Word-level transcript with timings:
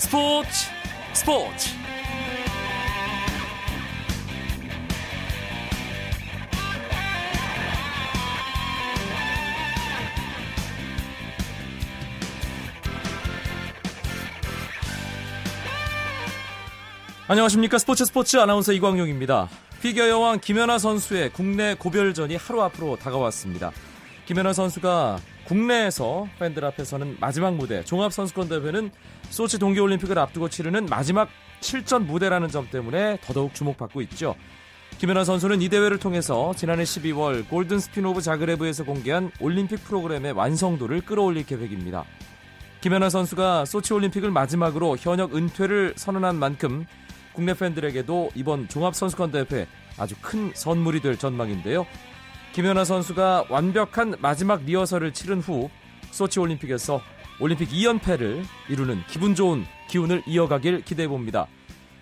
스포츠 0.00 0.48
스포츠 1.12 1.68
안녕하십니까 17.28 17.76
스포츠 17.76 18.06
스포츠 18.06 18.38
아나운서 18.38 18.72
이광용입니다. 18.72 19.50
피겨 19.82 20.08
여왕 20.08 20.40
김연아 20.40 20.78
선수의 20.78 21.30
국내 21.30 21.74
고별전이 21.74 22.36
하루 22.36 22.62
앞으로 22.62 22.96
다가왔습니다. 22.96 23.70
김연아 24.30 24.52
선수가 24.52 25.18
국내에서 25.48 26.28
팬들 26.38 26.64
앞에서는 26.64 27.16
마지막 27.18 27.56
무대 27.56 27.82
종합선수권대회는 27.82 28.92
소치 29.28 29.58
동계올림픽을 29.58 30.16
앞두고 30.20 30.48
치르는 30.48 30.86
마지막 30.86 31.28
실전 31.58 32.06
무대라는 32.06 32.46
점 32.46 32.70
때문에 32.70 33.18
더더욱 33.22 33.54
주목받고 33.54 34.00
있죠. 34.02 34.36
김연아 34.98 35.24
선수는 35.24 35.62
이 35.62 35.68
대회를 35.68 35.98
통해서 35.98 36.54
지난해 36.54 36.84
12월 36.84 37.48
골든 37.48 37.80
스핀 37.80 38.06
오브 38.06 38.22
자그레브에서 38.22 38.84
공개한 38.84 39.32
올림픽 39.40 39.82
프로그램의 39.82 40.30
완성도를 40.30 41.00
끌어올릴 41.00 41.44
계획입니다. 41.44 42.04
김연아 42.82 43.10
선수가 43.10 43.64
소치 43.64 43.92
올림픽을 43.94 44.30
마지막으로 44.30 44.96
현역 44.96 45.34
은퇴를 45.34 45.94
선언한 45.96 46.36
만큼 46.36 46.86
국내 47.32 47.52
팬들에게도 47.52 48.30
이번 48.36 48.68
종합선수권 48.68 49.32
대회 49.32 49.66
아주 49.98 50.14
큰 50.22 50.52
선물이 50.54 51.00
될 51.00 51.18
전망인데요. 51.18 51.84
김연아 52.52 52.84
선수가 52.84 53.46
완벽한 53.48 54.16
마지막 54.20 54.64
리허설을 54.64 55.12
치른 55.12 55.40
후 55.40 55.70
소치 56.10 56.40
올림픽에서 56.40 57.00
올림픽 57.40 57.68
2연패를 57.68 58.42
이루는 58.68 59.02
기분 59.08 59.34
좋은 59.36 59.64
기운을 59.88 60.24
이어가길 60.26 60.82
기대해 60.84 61.06
봅니다. 61.08 61.46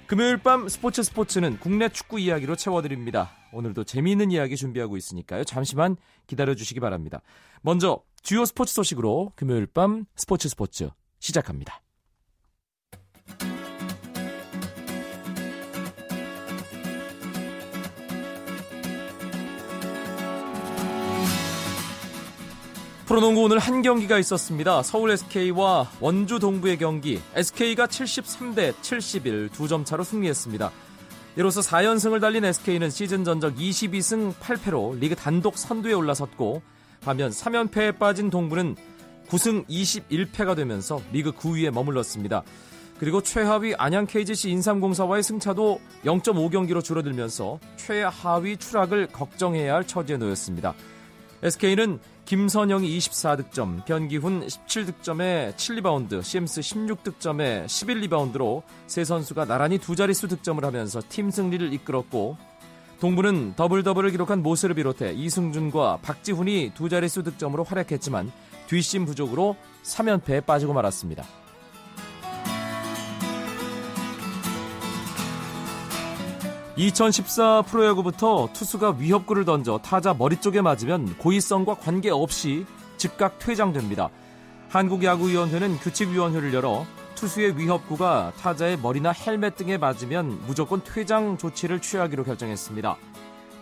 금요일 0.07 0.39
밤 0.39 0.69
스포츠 0.69 1.03
스포츠는 1.03 1.59
국내 1.61 1.91
축구 1.91 2.19
이야기로 2.19 2.57
채워드립니다. 2.57 3.31
오늘도 3.53 3.85
재미있는 3.85 4.31
이야기 4.31 4.57
준비하고 4.57 4.97
있으니까요. 4.97 5.45
잠시만 5.45 5.97
기다려 6.27 6.55
주시기 6.55 6.81
바랍니다. 6.81 7.21
먼저 7.61 8.01
주요 8.23 8.47
스포츠 8.47 8.73
소식으로 8.73 9.33
금요일 9.37 9.67
밤 9.67 10.07
스포츠 10.17 10.49
스포츠 10.49 10.89
시작합니다. 11.21 11.83
프로농구 23.09 23.41
오늘 23.41 23.59
한 23.59 23.81
경기가 23.81 24.19
있었습니다. 24.19 24.83
서울 24.83 25.13
SK와 25.13 25.91
원주 25.99 26.41
동부의 26.41 26.77
경기. 26.77 27.19
SK가 27.35 27.87
73대 27.87 28.75
71 28.83 29.49
두 29.49 29.67
점 29.67 29.83
차로 29.83 30.05
승리했습니다. 30.05 30.71
이로써 31.37 31.63
4연승을 31.63 32.21
달린 32.21 32.45
SK는 32.45 32.91
시즌 32.91 33.25
전적 33.25 33.55
22승 33.57 34.35
8패로 34.35 34.99
리그 34.99 35.17
단독 35.17 35.57
선두에 35.57 35.95
올라섰고 35.95 36.61
반면 37.01 37.31
3연패에 37.31 37.99
빠진 37.99 38.29
동부는 38.29 38.77
9승 39.29 39.67
21패가 39.69 40.55
되면서 40.55 41.01
리그 41.11 41.33
9위에 41.33 41.71
머물렀습니다. 41.71 42.43
그리고 43.01 43.23
최하위 43.23 43.75
안양 43.79 44.07
KGC 44.07 44.51
인삼공사와의 44.51 45.23
승차도 45.23 45.81
0.5경기로 46.05 46.85
줄어들면서 46.85 47.59
최하위 47.77 48.59
추락을 48.59 49.07
걱정해야 49.07 49.77
할 49.77 49.87
처지에 49.87 50.19
놓였습니다. 50.19 50.75
SK는 51.43 52.01
김선영이 52.29 52.99
24득점, 52.99 53.87
변기훈 53.87 54.47
17득점에 54.47 55.55
7리바운드, 55.55 56.23
심스 56.23 56.61
16득점에 56.61 57.65
11리바운드로 57.65 58.65
세 58.87 59.03
선수가 59.03 59.47
나란히 59.47 59.79
두 59.79 59.97
자릿수 59.97 60.29
득점을 60.29 60.63
하면서 60.63 61.01
팀 61.09 61.31
승리를 61.31 61.73
이끌었고 61.73 62.37
동부는 63.01 63.55
더블 63.57 63.83
더블을 63.83 64.11
기록한 64.11 64.43
모스를 64.43 64.75
비롯해 64.75 65.15
이승준과 65.15 66.01
박지훈이 66.03 66.73
두 66.75 66.91
자릿수 66.91 67.23
득점으로 67.23 67.65
활약했지만 67.65 68.31
뒷심 68.67 69.07
부족으로 69.07 69.57
3연패에 69.85 70.45
빠지고 70.45 70.75
말았습니다. 70.75 71.25
2014 76.79 77.63
프로야구부터 77.63 78.51
투수가 78.53 78.99
위협구를 79.01 79.45
던져 79.45 79.79
타자 79.79 80.15
머리 80.15 80.41
쪽에 80.41 80.61
맞으면 80.61 81.19
고의성과 81.19 81.75
관계없이 81.75 82.67
즉각 82.97 83.41
퇴장됩니다. 83.41 84.11
한국야구위원회는 84.69 85.79
규칙위원회를 85.79 86.55
열어 86.55 86.87
투수의 87.17 87.59
위협구가 87.59 88.33
타자의 88.41 88.79
머리나 88.79 89.11
헬멧 89.11 89.57
등에 89.57 89.77
맞으면 89.77 90.41
무조건 90.47 90.81
퇴장 90.85 91.37
조치를 91.37 91.81
취하기로 91.81 92.23
결정했습니다. 92.23 92.97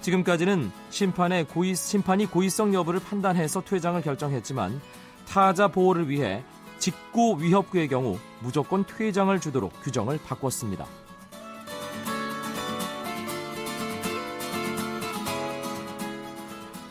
지금까지는 0.03 0.71
심판의 0.91 1.45
고의, 1.45 1.75
심판이 1.75 2.27
고의성 2.27 2.75
여부를 2.75 3.01
판단해서 3.01 3.63
퇴장을 3.63 4.03
결정했지만 4.03 4.79
타자 5.27 5.69
보호를 5.69 6.11
위해 6.11 6.45
직구 6.79 7.39
위협구의 7.41 7.89
경우 7.89 8.19
무조건 8.41 8.85
퇴장을 8.85 9.41
주도록 9.41 9.73
규정을 9.83 10.19
바꿨습니다. 10.27 10.85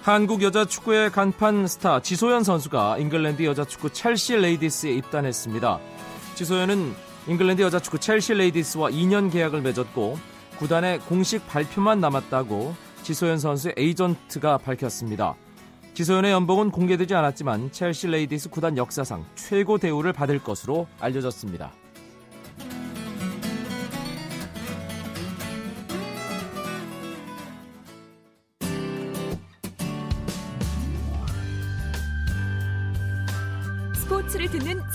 한국 0.06 0.44
여자 0.44 0.66
축구의 0.66 1.10
간판 1.10 1.66
스타 1.66 2.00
지소연 2.00 2.44
선수가 2.44 3.00
잉글랜드 3.00 3.44
여자 3.44 3.66
축구 3.66 3.90
첼시 3.92 4.36
레이디스에 4.36 4.92
입단했습니다. 4.92 5.80
지소연은 6.36 6.94
잉글랜드 7.28 7.64
여자 7.64 7.80
축구 7.80 7.98
첼시 7.98 8.36
레이디스와 8.36 8.92
2년 8.92 9.32
계약을 9.32 9.62
맺었고 9.62 10.20
구단의 10.60 11.00
공식 11.00 11.48
발표만 11.48 12.02
남았다고 12.02 12.76
지소연 13.02 13.40
선수의 13.40 13.74
에이전트가 13.78 14.60
밝혔습니다. 14.60 15.34
지소연의 15.96 16.34
연봉은 16.34 16.70
공개되지 16.70 17.16
않았지만 17.16 17.72
첼시 17.72 18.06
레이디스 18.06 18.52
구단 18.52 18.78
역사상 18.78 19.26
최고 19.34 19.80
대우를 19.80 20.14
받을 20.14 20.38
것으로 20.38 20.86
알려졌습니다. 21.00 21.72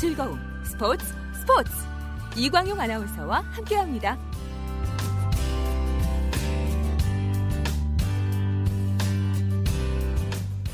즐거움. 0.00 0.38
스포츠 0.64 1.04
스포츠. 1.34 1.70
이광용 2.34 2.80
아나운서와 2.80 3.40
함께합니다. 3.50 4.16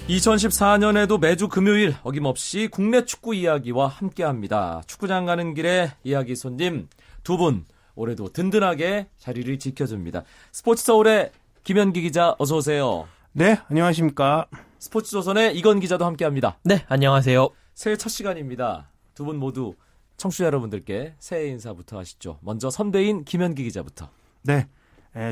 (2014년에도) 0.09 1.19
매주 1.19 1.49
금요일 1.49 1.97
어김없이 2.05 2.69
국내 2.71 3.05
축구 3.05 3.35
이야기와 3.35 3.89
함께합니다. 3.89 4.83
축구장 4.87 5.27
가는 5.27 5.55
길에 5.55 5.91
이야기 6.05 6.37
손님 6.37 6.89
두 7.25 7.37
분 7.37 7.65
올해도 7.97 8.29
든든하게 8.33 9.09
자리를 9.19 9.59
지켜줍니다. 9.59 10.23
스포츠 10.53 10.85
서울의 10.85 11.33
김현기 11.65 12.03
기자 12.03 12.37
어서 12.39 12.59
오세요. 12.59 13.09
네 13.33 13.59
안녕하십니까. 13.69 14.47
스포츠 14.79 15.11
조선의 15.11 15.57
이건 15.59 15.81
기자도 15.81 16.05
함께합니다. 16.05 16.59
네 16.63 16.85
안녕하세요. 16.87 17.49
새해 17.75 17.97
첫 17.97 18.09
시간입니다. 18.11 18.89
두 19.17 19.25
분 19.25 19.37
모두 19.39 19.75
청취자 20.19 20.45
여러분들께 20.45 21.15
새해 21.19 21.49
인사부터 21.49 21.99
하시죠. 21.99 22.39
먼저 22.43 22.71
선배인 22.71 23.25
김현기 23.25 23.65
기자부터. 23.65 24.11
네. 24.43 24.69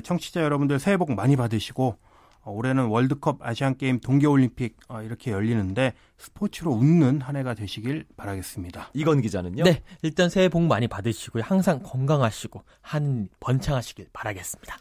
청취자 0.03 0.43
여러분들 0.43 0.79
새해 0.81 0.97
복 0.97 1.13
많이 1.15 1.37
받으시고 1.37 1.97
어, 2.47 2.51
올해는 2.51 2.87
월드컵 2.87 3.39
아시안게임 3.41 4.01
동계올림픽 4.01 4.77
어, 4.89 5.03
이렇게 5.03 5.31
열리는데 5.31 5.93
스포츠로 6.19 6.73
웃는 6.73 7.21
한 7.21 7.37
해가 7.37 7.55
되시길 7.55 8.07
바라겠습니다. 8.17 8.91
이건 8.95 9.21
기자는요? 9.21 9.65
네. 9.65 9.83
일단 10.03 10.29
새해 10.31 10.49
복 10.49 10.63
많이 10.63 10.89
받으시고요. 10.89 11.43
항상 11.47 11.81
건강하시고 11.83 12.63
한 12.81 13.29
번창하시길 13.41 14.09
바라겠습니다. 14.13 14.77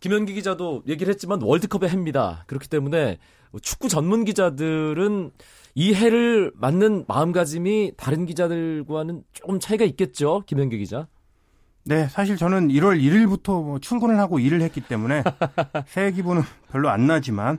김현기 0.00 0.32
기자도 0.34 0.82
얘기를 0.86 1.12
했지만 1.12 1.40
월드컵의 1.42 1.90
해입니다. 1.90 2.44
그렇기 2.46 2.68
때문에 2.68 3.18
축구 3.62 3.88
전문 3.88 4.24
기자들은 4.24 5.30
이 5.74 5.94
해를 5.94 6.52
맞는 6.56 7.04
마음가짐이 7.08 7.92
다른 7.96 8.26
기자들과는 8.26 9.22
조금 9.32 9.60
차이가 9.60 9.84
있겠죠, 9.84 10.42
김현규 10.46 10.76
기자. 10.76 11.06
네, 11.84 12.06
사실 12.08 12.36
저는 12.36 12.68
1월 12.68 13.00
1일부터 13.00 13.64
뭐 13.64 13.78
출근을 13.78 14.18
하고 14.18 14.38
일을 14.38 14.60
했기 14.60 14.80
때문에 14.80 15.22
새해 15.86 16.10
기분은 16.12 16.42
별로 16.70 16.90
안 16.90 17.06
나지만 17.06 17.58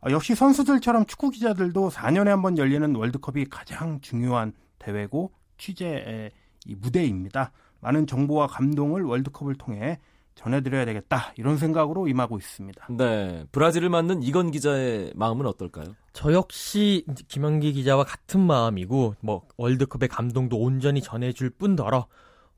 어, 0.00 0.10
역시 0.10 0.34
선수들처럼 0.34 1.06
축구 1.06 1.30
기자들도 1.30 1.90
4년에 1.90 2.26
한 2.26 2.42
번 2.42 2.56
열리는 2.58 2.94
월드컵이 2.94 3.44
가장 3.46 4.00
중요한 4.00 4.52
대회고 4.78 5.30
취재의 5.58 6.30
이 6.66 6.74
무대입니다. 6.74 7.52
많은 7.80 8.06
정보와 8.06 8.46
감동을 8.48 9.02
월드컵을 9.02 9.54
통해 9.56 10.00
전해드려야 10.40 10.86
되겠다 10.86 11.32
이런 11.36 11.58
생각으로 11.58 12.08
임하고 12.08 12.38
있습니다. 12.38 12.86
네, 12.96 13.44
브라질을 13.52 13.90
맞는 13.90 14.22
이건 14.22 14.50
기자의 14.50 15.12
마음은 15.14 15.46
어떨까요? 15.46 15.94
저 16.12 16.32
역시 16.32 17.04
김현기 17.28 17.72
기자와 17.74 18.04
같은 18.04 18.40
마음이고 18.40 19.16
뭐 19.20 19.42
월드컵의 19.58 20.08
감동도 20.08 20.58
온전히 20.58 21.02
전해줄 21.02 21.50
뿐더러 21.50 22.06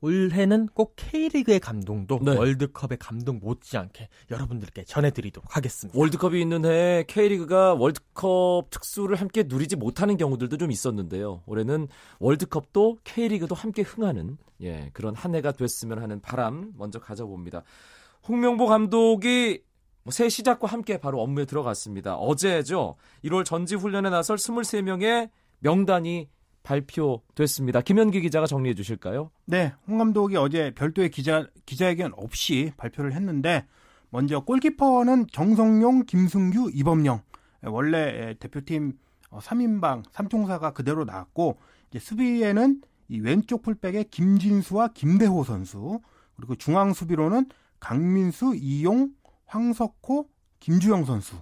올해는 0.03 0.67
꼭 0.73 0.97
K리그의 0.97 1.61
감동도 1.61 2.19
네. 2.21 2.35
월드컵의 2.35 2.97
감동 2.99 3.39
못지않게 3.41 4.09
여러분들께 4.31 4.83
전해드리도록 4.83 5.55
하겠습니다. 5.55 5.97
월드컵이 5.97 6.41
있는 6.41 6.65
해에 6.65 7.05
K리그가 7.07 7.75
월드컵 7.75 8.65
특수를 8.69 9.15
함께 9.15 9.43
누리지 9.43 9.77
못하는 9.77 10.17
경우들도 10.17 10.57
좀 10.57 10.71
있었는데요. 10.71 11.41
올해는 11.45 11.87
월드컵도 12.19 12.97
K리그도 13.05 13.55
함께 13.55 13.81
흥하는 13.81 14.37
예, 14.61 14.89
그런 14.91 15.15
한 15.15 15.35
해가 15.35 15.53
됐으면 15.53 16.01
하는 16.01 16.19
바람 16.19 16.73
먼저 16.77 16.99
가져봅니다. 16.99 17.63
홍명보 18.27 18.65
감독이 18.65 19.61
뭐새 20.03 20.27
시작과 20.27 20.67
함께 20.67 20.97
바로 20.97 21.21
업무에 21.21 21.45
들어갔습니다. 21.45 22.15
어제죠. 22.15 22.97
1월 23.23 23.45
전지 23.45 23.75
훈련에 23.75 24.09
나설 24.09 24.35
23명의 24.35 25.29
명단이 25.59 26.27
발표됐습니다. 26.63 27.81
김현기 27.81 28.21
기자가 28.21 28.47
정리해 28.47 28.73
주실까요? 28.73 29.31
네, 29.45 29.73
홍 29.87 29.97
감독이 29.97 30.37
어제 30.37 30.71
별도의 30.73 31.11
기자 31.11 31.45
기자회견 31.65 32.13
없이 32.15 32.71
발표를 32.77 33.13
했는데 33.13 33.65
먼저 34.09 34.39
골키퍼는 34.39 35.27
정성용, 35.31 36.05
김승규, 36.05 36.71
이범영 36.73 37.21
원래 37.63 38.35
대표팀 38.39 38.93
3인방 39.31 40.03
3총사가 40.11 40.73
그대로 40.73 41.05
나왔고 41.05 41.57
이제 41.89 41.99
수비에는 41.99 42.81
이 43.09 43.19
왼쪽 43.19 43.61
풀백에 43.61 44.03
김진수와 44.03 44.89
김대호 44.89 45.43
선수 45.43 45.99
그리고 46.35 46.55
중앙 46.55 46.93
수비로는 46.93 47.47
강민수, 47.79 48.55
이용, 48.55 49.09
황석호, 49.45 50.29
김주영 50.59 51.05
선수 51.05 51.35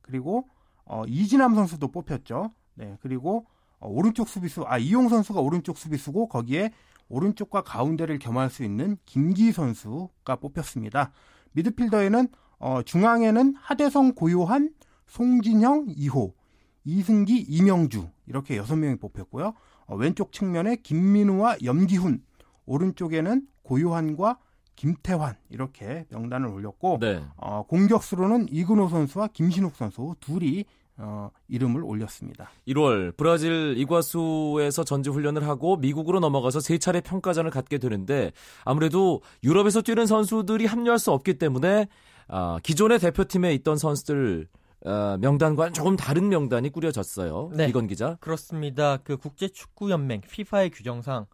그리고 0.00 0.48
어, 0.84 1.04
이진남 1.06 1.54
선수도 1.54 1.88
뽑혔죠. 1.88 2.50
네, 2.74 2.96
그리고 3.00 3.38
어, 3.38 3.53
오른쪽 3.84 4.28
수비수 4.28 4.64
아 4.66 4.78
이용 4.78 5.08
선수가 5.08 5.40
오른쪽 5.40 5.78
수비수고 5.78 6.28
거기에 6.28 6.70
오른쪽과 7.08 7.62
가운데를 7.62 8.18
겸할 8.18 8.50
수 8.50 8.64
있는 8.64 8.96
김기 9.04 9.52
선수가 9.52 10.36
뽑혔습니다. 10.36 11.12
미드필더에는 11.52 12.28
어, 12.58 12.82
중앙에는 12.82 13.54
하대성 13.56 14.14
고요한 14.14 14.70
송진형 15.06 15.86
2호 15.86 16.32
이승기 16.84 17.46
이명주 17.48 18.08
이렇게 18.26 18.56
여섯 18.56 18.76
명이 18.76 18.96
뽑혔고요. 18.96 19.54
어, 19.86 19.96
왼쪽 19.96 20.32
측면에 20.32 20.76
김민우와 20.76 21.58
염기훈 21.62 22.22
오른쪽에는 22.66 23.46
고요한과 23.62 24.38
김태환 24.76 25.36
이렇게 25.50 26.04
명단을 26.10 26.48
올렸고 26.48 26.98
네. 27.00 27.22
어, 27.36 27.64
공격수로는 27.68 28.48
이근호 28.50 28.88
선수와 28.88 29.28
김신욱 29.28 29.76
선수 29.76 30.14
둘이 30.20 30.64
어, 30.96 31.30
이름을 31.48 31.82
올렸습니다. 31.82 32.50
1월 32.68 33.16
브라질 33.16 33.74
이과수에서 33.76 34.84
전지 34.84 35.10
훈련을 35.10 35.46
하고 35.46 35.76
미국으로 35.76 36.20
넘어가서 36.20 36.60
세 36.60 36.78
차례 36.78 37.00
평가전을 37.00 37.50
갖게 37.50 37.78
되는데 37.78 38.32
아무래도 38.64 39.20
유럽에서 39.42 39.82
뛰는 39.82 40.06
선수들이 40.06 40.66
합류할 40.66 40.98
수 40.98 41.10
없기 41.10 41.38
때문에 41.38 41.88
아, 42.28 42.58
기존의 42.62 43.00
대표팀에 43.00 43.52
있던 43.54 43.76
선수들 43.76 44.48
아, 44.84 45.16
명단과는 45.20 45.72
조금 45.72 45.96
다른 45.96 46.28
명단이 46.28 46.70
꾸려졌어요. 46.70 47.50
네. 47.54 47.68
이건 47.68 47.86
기자. 47.86 48.16
그렇습니다. 48.20 48.98
그 48.98 49.16
국제축구연맹 49.16 50.22
FIFA의 50.24 50.70
규정상 50.70 51.26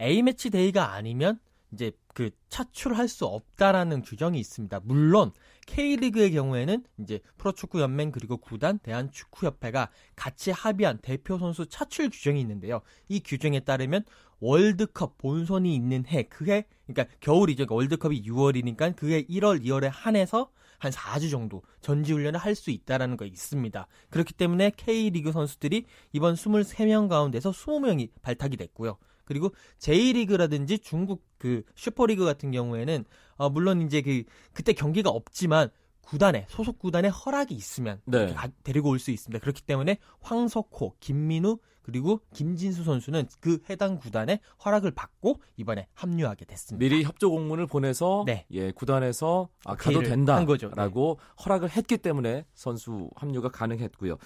A매치 0.00 0.50
데이가 0.50 0.92
아니면 0.92 1.38
이제 1.72 1.92
그 2.14 2.30
차출할 2.48 3.08
수 3.08 3.26
없다라는 3.26 4.02
규정이 4.02 4.38
있습니다. 4.38 4.80
물론 4.84 5.32
K리그의 5.66 6.32
경우에는 6.32 6.84
이제 6.98 7.20
프로축구 7.38 7.80
연맹 7.80 8.12
그리고 8.12 8.36
구단 8.38 8.78
대한축구협회가 8.78 9.90
같이 10.14 10.50
합의한 10.50 10.98
대표 10.98 11.38
선수 11.38 11.66
차출 11.66 12.10
규정이 12.10 12.40
있는데요. 12.40 12.80
이 13.08 13.20
규정에 13.20 13.60
따르면 13.60 14.04
월드컵 14.40 15.18
본선이 15.18 15.74
있는 15.74 16.06
해, 16.06 16.24
그 16.24 16.46
해, 16.46 16.66
그러니까 16.86 17.14
겨울이죠. 17.20 17.66
그러니까 17.66 17.74
월드컵이 17.74 18.22
6월이니까 18.22 18.96
그 18.96 19.10
해 19.10 19.24
1월, 19.24 19.62
2월에 19.64 19.90
한해서 19.92 20.50
한 20.78 20.92
4주 20.92 21.30
정도 21.30 21.62
전지훈련을 21.80 22.38
할 22.38 22.54
수 22.54 22.70
있다라는 22.70 23.16
거 23.16 23.24
있습니다. 23.24 23.86
그렇기 24.10 24.34
때문에 24.34 24.72
K리그 24.76 25.32
선수들이 25.32 25.86
이번 26.12 26.34
23명 26.34 27.08
가운데서 27.08 27.50
20명이 27.50 28.10
발탁이 28.22 28.56
됐고요. 28.56 28.98
그리고 29.24 29.52
J리그라든지 29.78 30.78
중국 30.78 31.25
그 31.38 31.62
슈퍼리그 31.74 32.24
같은 32.24 32.50
경우에는 32.50 33.04
어, 33.36 33.50
물론 33.50 33.82
이제 33.82 34.00
그 34.02 34.24
그때 34.52 34.72
경기가 34.72 35.10
없지만 35.10 35.70
구단에 36.02 36.46
소속 36.48 36.78
구단에 36.78 37.08
허락이 37.08 37.54
있으면 37.54 38.00
네. 38.04 38.34
데리고 38.62 38.90
올 38.90 38.98
수 38.98 39.10
있습니다. 39.10 39.40
그렇기 39.40 39.62
때문에 39.62 39.98
황석호, 40.20 40.94
김민우 41.00 41.58
그리고 41.82 42.20
김진수 42.34 42.82
선수는 42.82 43.28
그 43.40 43.60
해당 43.70 43.98
구단의 43.98 44.40
허락을 44.64 44.90
받고 44.90 45.40
이번에 45.56 45.86
합류하게 45.94 46.44
됐습니다. 46.44 46.84
미리 46.84 47.04
협조 47.04 47.30
공문을 47.30 47.68
보내서 47.68 48.24
네. 48.26 48.44
예, 48.50 48.72
구단에서 48.72 49.48
아, 49.64 49.76
가도 49.76 50.00
거죠. 50.00 50.02
네. 50.02 50.10
된다라고 50.10 51.20
허락을 51.44 51.70
했기 51.70 51.96
때문에 51.98 52.44
선수 52.54 53.08
합류가 53.14 53.50
가능했고요. 53.50 54.16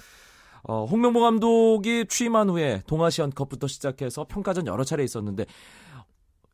어, 0.63 0.85
홍명보 0.85 1.21
감독이 1.21 2.07
취임한 2.07 2.49
후에 2.51 2.83
동아시안컵부터 2.87 3.67
시작해서 3.67 4.25
평가전 4.25 4.67
여러 4.67 4.85
차례 4.85 5.05
있었는데 5.05 5.47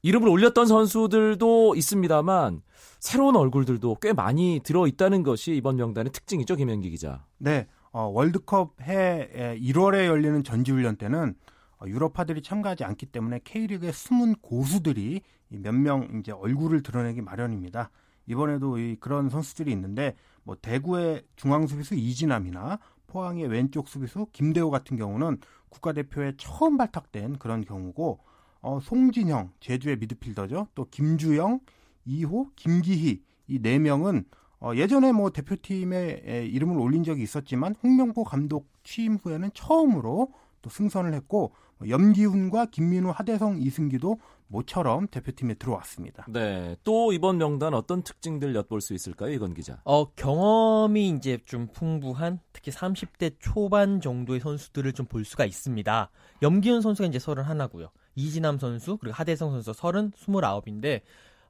이름을 0.06 0.29
올렸던 0.29 0.67
선수들도 0.67 1.75
있습니다만 1.75 2.62
새로운 3.00 3.35
얼굴들도 3.35 3.97
꽤 4.00 4.12
많이 4.12 4.61
들어 4.62 4.87
있다는 4.87 5.25
것이 5.25 5.56
이번 5.56 5.75
명단의 5.75 6.12
특징이죠, 6.12 6.55
김현기 6.55 6.91
기자. 6.91 7.25
네, 7.38 7.67
어, 7.91 8.03
월드컵 8.03 8.81
해 8.82 9.56
1월에 9.61 10.06
열리는 10.06 10.44
전지훈련 10.44 10.94
때는 10.94 11.35
어, 11.81 11.87
유럽파들이 11.88 12.43
참가하지 12.43 12.85
않기 12.85 13.06
때문에 13.06 13.41
K리그의 13.43 13.93
숨은 13.93 14.37
고수들이 14.37 15.23
몇 15.49 15.75
명 15.75 16.08
이제 16.20 16.31
얼굴을 16.31 16.85
드러내기 16.85 17.20
마련입니다. 17.23 17.91
이번에도 18.29 18.79
이 18.79 18.94
그런 19.00 19.29
선수들이 19.29 19.73
있는데 19.73 20.14
뭐 20.44 20.55
대구의 20.62 21.25
중앙 21.35 21.67
수비수 21.67 21.97
이진남이나 21.97 22.79
포항의 23.08 23.49
왼쪽 23.49 23.88
수비수 23.88 24.29
김대호 24.32 24.70
같은 24.70 24.97
경우는 24.97 25.38
국가대표에 25.69 26.35
처음 26.37 26.76
발탁된 26.76 27.41
그런 27.41 27.64
경우고 27.64 28.20
어, 28.66 28.80
송진형 28.80 29.52
제주의 29.60 29.96
미드필더죠. 29.96 30.66
또 30.74 30.86
김주영, 30.90 31.60
이호, 32.04 32.50
김기희 32.56 33.22
이 33.48 33.58
네 33.62 33.78
명은 33.78 34.24
어, 34.58 34.72
예전에 34.74 35.12
뭐 35.12 35.30
대표팀에 35.30 36.22
에, 36.26 36.46
이름을 36.46 36.76
올린 36.80 37.04
적이 37.04 37.22
있었지만 37.22 37.76
홍명보 37.80 38.24
감독 38.24 38.66
취임 38.82 39.18
후에는 39.22 39.50
처음으로 39.54 40.32
또 40.62 40.70
승선을 40.70 41.14
했고 41.14 41.52
뭐 41.79 41.88
염기훈과 41.88 42.67
김민우, 42.67 43.10
하대성, 43.14 43.58
이승기도 43.60 44.19
모처럼 44.48 45.06
대표팀에 45.08 45.55
들어왔습니다. 45.55 46.26
네. 46.29 46.74
또 46.82 47.12
이번 47.12 47.38
명단 47.38 47.72
어떤 47.74 48.02
특징들 48.02 48.55
엿볼 48.56 48.81
수 48.81 48.94
있을까요, 48.94 49.31
이건 49.32 49.55
기자? 49.55 49.81
어, 49.84 50.10
경험이 50.14 51.10
이제 51.10 51.38
좀 51.44 51.69
풍부한 51.72 52.41
특히 52.52 52.72
30대 52.72 53.36
초반 53.38 54.00
정도의 54.00 54.41
선수들을 54.41 54.93
좀 54.94 55.06
볼 55.06 55.24
수가 55.24 55.44
있습니다. 55.44 56.10
염기훈 56.43 56.81
선수가 56.81 57.08
이제 57.08 57.19
31고요. 57.19 57.91
이진남 58.17 58.58
선수, 58.58 58.96
그리고 58.96 59.15
하대성 59.15 59.53
선수 59.53 59.73
30, 59.73 60.13
29인데, 60.27 61.03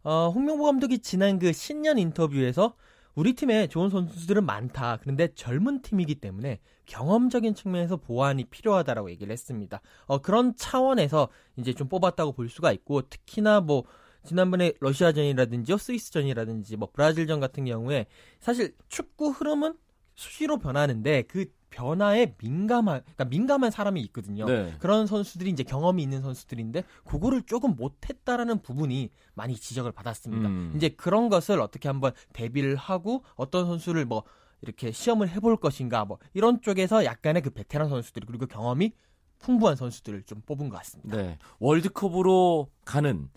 어, 0.02 0.30
홍명보 0.34 0.64
감독이 0.64 0.98
지난 0.98 1.38
그 1.38 1.52
신년 1.52 1.98
인터뷰에서 1.98 2.74
우리 3.14 3.32
팀에 3.32 3.66
좋은 3.68 3.88
선수들은 3.88 4.44
많다. 4.44 4.98
그런데 5.00 5.28
젊은 5.34 5.80
팀이기 5.80 6.16
때문에 6.16 6.60
경험적인 6.84 7.54
측면에서 7.54 7.96
보완이 7.96 8.44
필요하다라고 8.44 9.10
얘기를 9.10 9.32
했습니다. 9.32 9.80
어, 10.06 10.18
그런 10.18 10.54
차원에서 10.54 11.28
이제 11.56 11.72
좀 11.72 11.88
뽑았다고 11.88 12.32
볼 12.32 12.50
수가 12.50 12.72
있고, 12.72 13.02
특히나 13.08 13.60
뭐, 13.60 13.84
지난번에 14.26 14.72
러시아전이라든지 14.80 15.78
스위스전이라든지 15.78 16.76
뭐 16.76 16.90
브라질전 16.92 17.40
같은 17.40 17.64
경우에 17.64 18.06
사실 18.40 18.74
축구 18.88 19.30
흐름은 19.30 19.74
수시로 20.16 20.58
변하는데 20.58 21.22
그 21.22 21.46
변화에 21.76 22.34
민감한 22.38 23.02
그러니까 23.02 23.24
민감한 23.26 23.70
사람이 23.70 24.00
있거든요. 24.02 24.46
네. 24.46 24.74
그런 24.78 25.06
선수들이 25.06 25.50
이제 25.50 25.62
경험이 25.62 26.02
있는 26.02 26.22
선수들인데 26.22 26.84
그거를 27.04 27.42
조금 27.42 27.76
못했다라는 27.76 28.62
부분이 28.62 29.10
많이 29.34 29.54
지적을 29.54 29.92
받았습니다. 29.92 30.48
음. 30.48 30.72
이제 30.74 30.88
그런 30.88 31.28
것을 31.28 31.60
어떻게 31.60 31.88
한번 31.88 32.12
대비를 32.32 32.76
하고 32.76 33.22
어떤 33.34 33.66
선수를 33.66 34.06
뭐 34.06 34.22
이렇게 34.62 34.90
시험을 34.90 35.28
해볼 35.28 35.58
것인가 35.58 36.06
뭐 36.06 36.18
이런 36.32 36.62
쪽에서 36.62 37.04
약간의 37.04 37.42
그 37.42 37.50
베테랑 37.50 37.90
선수들 37.90 38.22
그리고 38.26 38.46
경험이 38.46 38.92
풍부한 39.38 39.76
선수들을 39.76 40.22
좀 40.22 40.40
뽑은 40.46 40.70
것 40.70 40.78
같습니다. 40.78 41.14
네. 41.18 41.38
월드컵으로 41.58 42.70
가는 42.86 43.28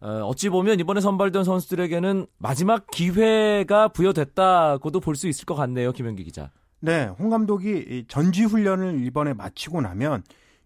어, 0.00 0.08
어찌 0.24 0.48
보면 0.48 0.80
이번에 0.80 1.00
선발된 1.00 1.44
선수들에게는 1.44 2.26
마지막 2.38 2.86
기회가 2.88 3.88
부여됐다고도 3.88 5.00
볼 5.00 5.14
수 5.14 5.28
있을 5.28 5.46
것 5.46 5.54
같네요, 5.54 5.92
김현기 5.92 6.24
기자. 6.24 6.50
네, 6.80 7.06
홍 7.18 7.30
감독이 7.30 7.78
이 7.88 8.04
전지 8.08 8.44
훈련을 8.44 9.04
이번에 9.04 9.34
마치고 9.34 9.80
나면 9.80 10.22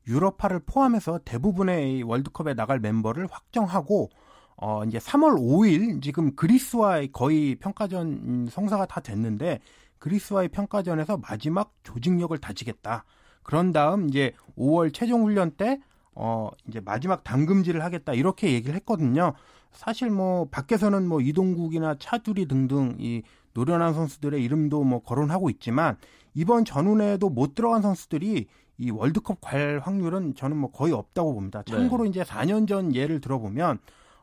유럽파를 0.06 0.60
포함해서 0.60 1.20
대부분의 1.24 1.98
이 1.98 2.02
월드컵에 2.02 2.54
나갈 2.54 2.80
멤버를 2.80 3.28
확정하고 3.30 4.10
어 4.56 4.84
이제 4.84 4.98
3월 4.98 5.38
5일 5.38 6.02
지금 6.02 6.34
그리스와의 6.34 7.12
거의 7.12 7.54
평가전 7.56 8.06
음, 8.06 8.46
성사가 8.50 8.86
다 8.86 9.00
됐는데 9.00 9.60
그리스와의 9.98 10.48
평가전에서 10.48 11.18
마지막 11.18 11.72
조직력을 11.84 12.36
다지겠다. 12.38 13.04
그런 13.42 13.72
다음 13.72 14.08
이제 14.08 14.32
5월 14.56 14.92
최종 14.92 15.24
훈련 15.24 15.52
때 15.52 15.80
어 16.14 16.50
이제 16.68 16.80
마지막 16.80 17.24
당금질을 17.24 17.82
하겠다 17.84 18.12
이렇게 18.12 18.52
얘기를 18.52 18.74
했거든요. 18.76 19.32
사실 19.72 20.10
뭐 20.10 20.48
밖에서는 20.50 21.06
뭐 21.06 21.20
이동국이나 21.20 21.96
차두리 21.98 22.46
등등 22.46 22.96
이 22.98 23.22
노련한 23.54 23.94
선수들의 23.94 24.42
이름도 24.42 24.84
뭐 24.84 25.02
거론하고 25.02 25.50
있지만 25.50 25.96
이번 26.34 26.64
전운에도 26.64 27.28
못 27.28 27.54
들어간 27.54 27.82
선수들이 27.82 28.46
이 28.78 28.90
월드컵 28.90 29.40
갈 29.40 29.80
확률은 29.82 30.34
저는 30.34 30.56
뭐 30.56 30.70
거의 30.70 30.92
없다고 30.92 31.34
봅니다. 31.34 31.62
네. 31.62 31.72
참고로 31.72 32.06
이제 32.06 32.22
4년 32.22 32.66
전 32.66 32.94
예를 32.94 33.20
들어보면 33.20 33.78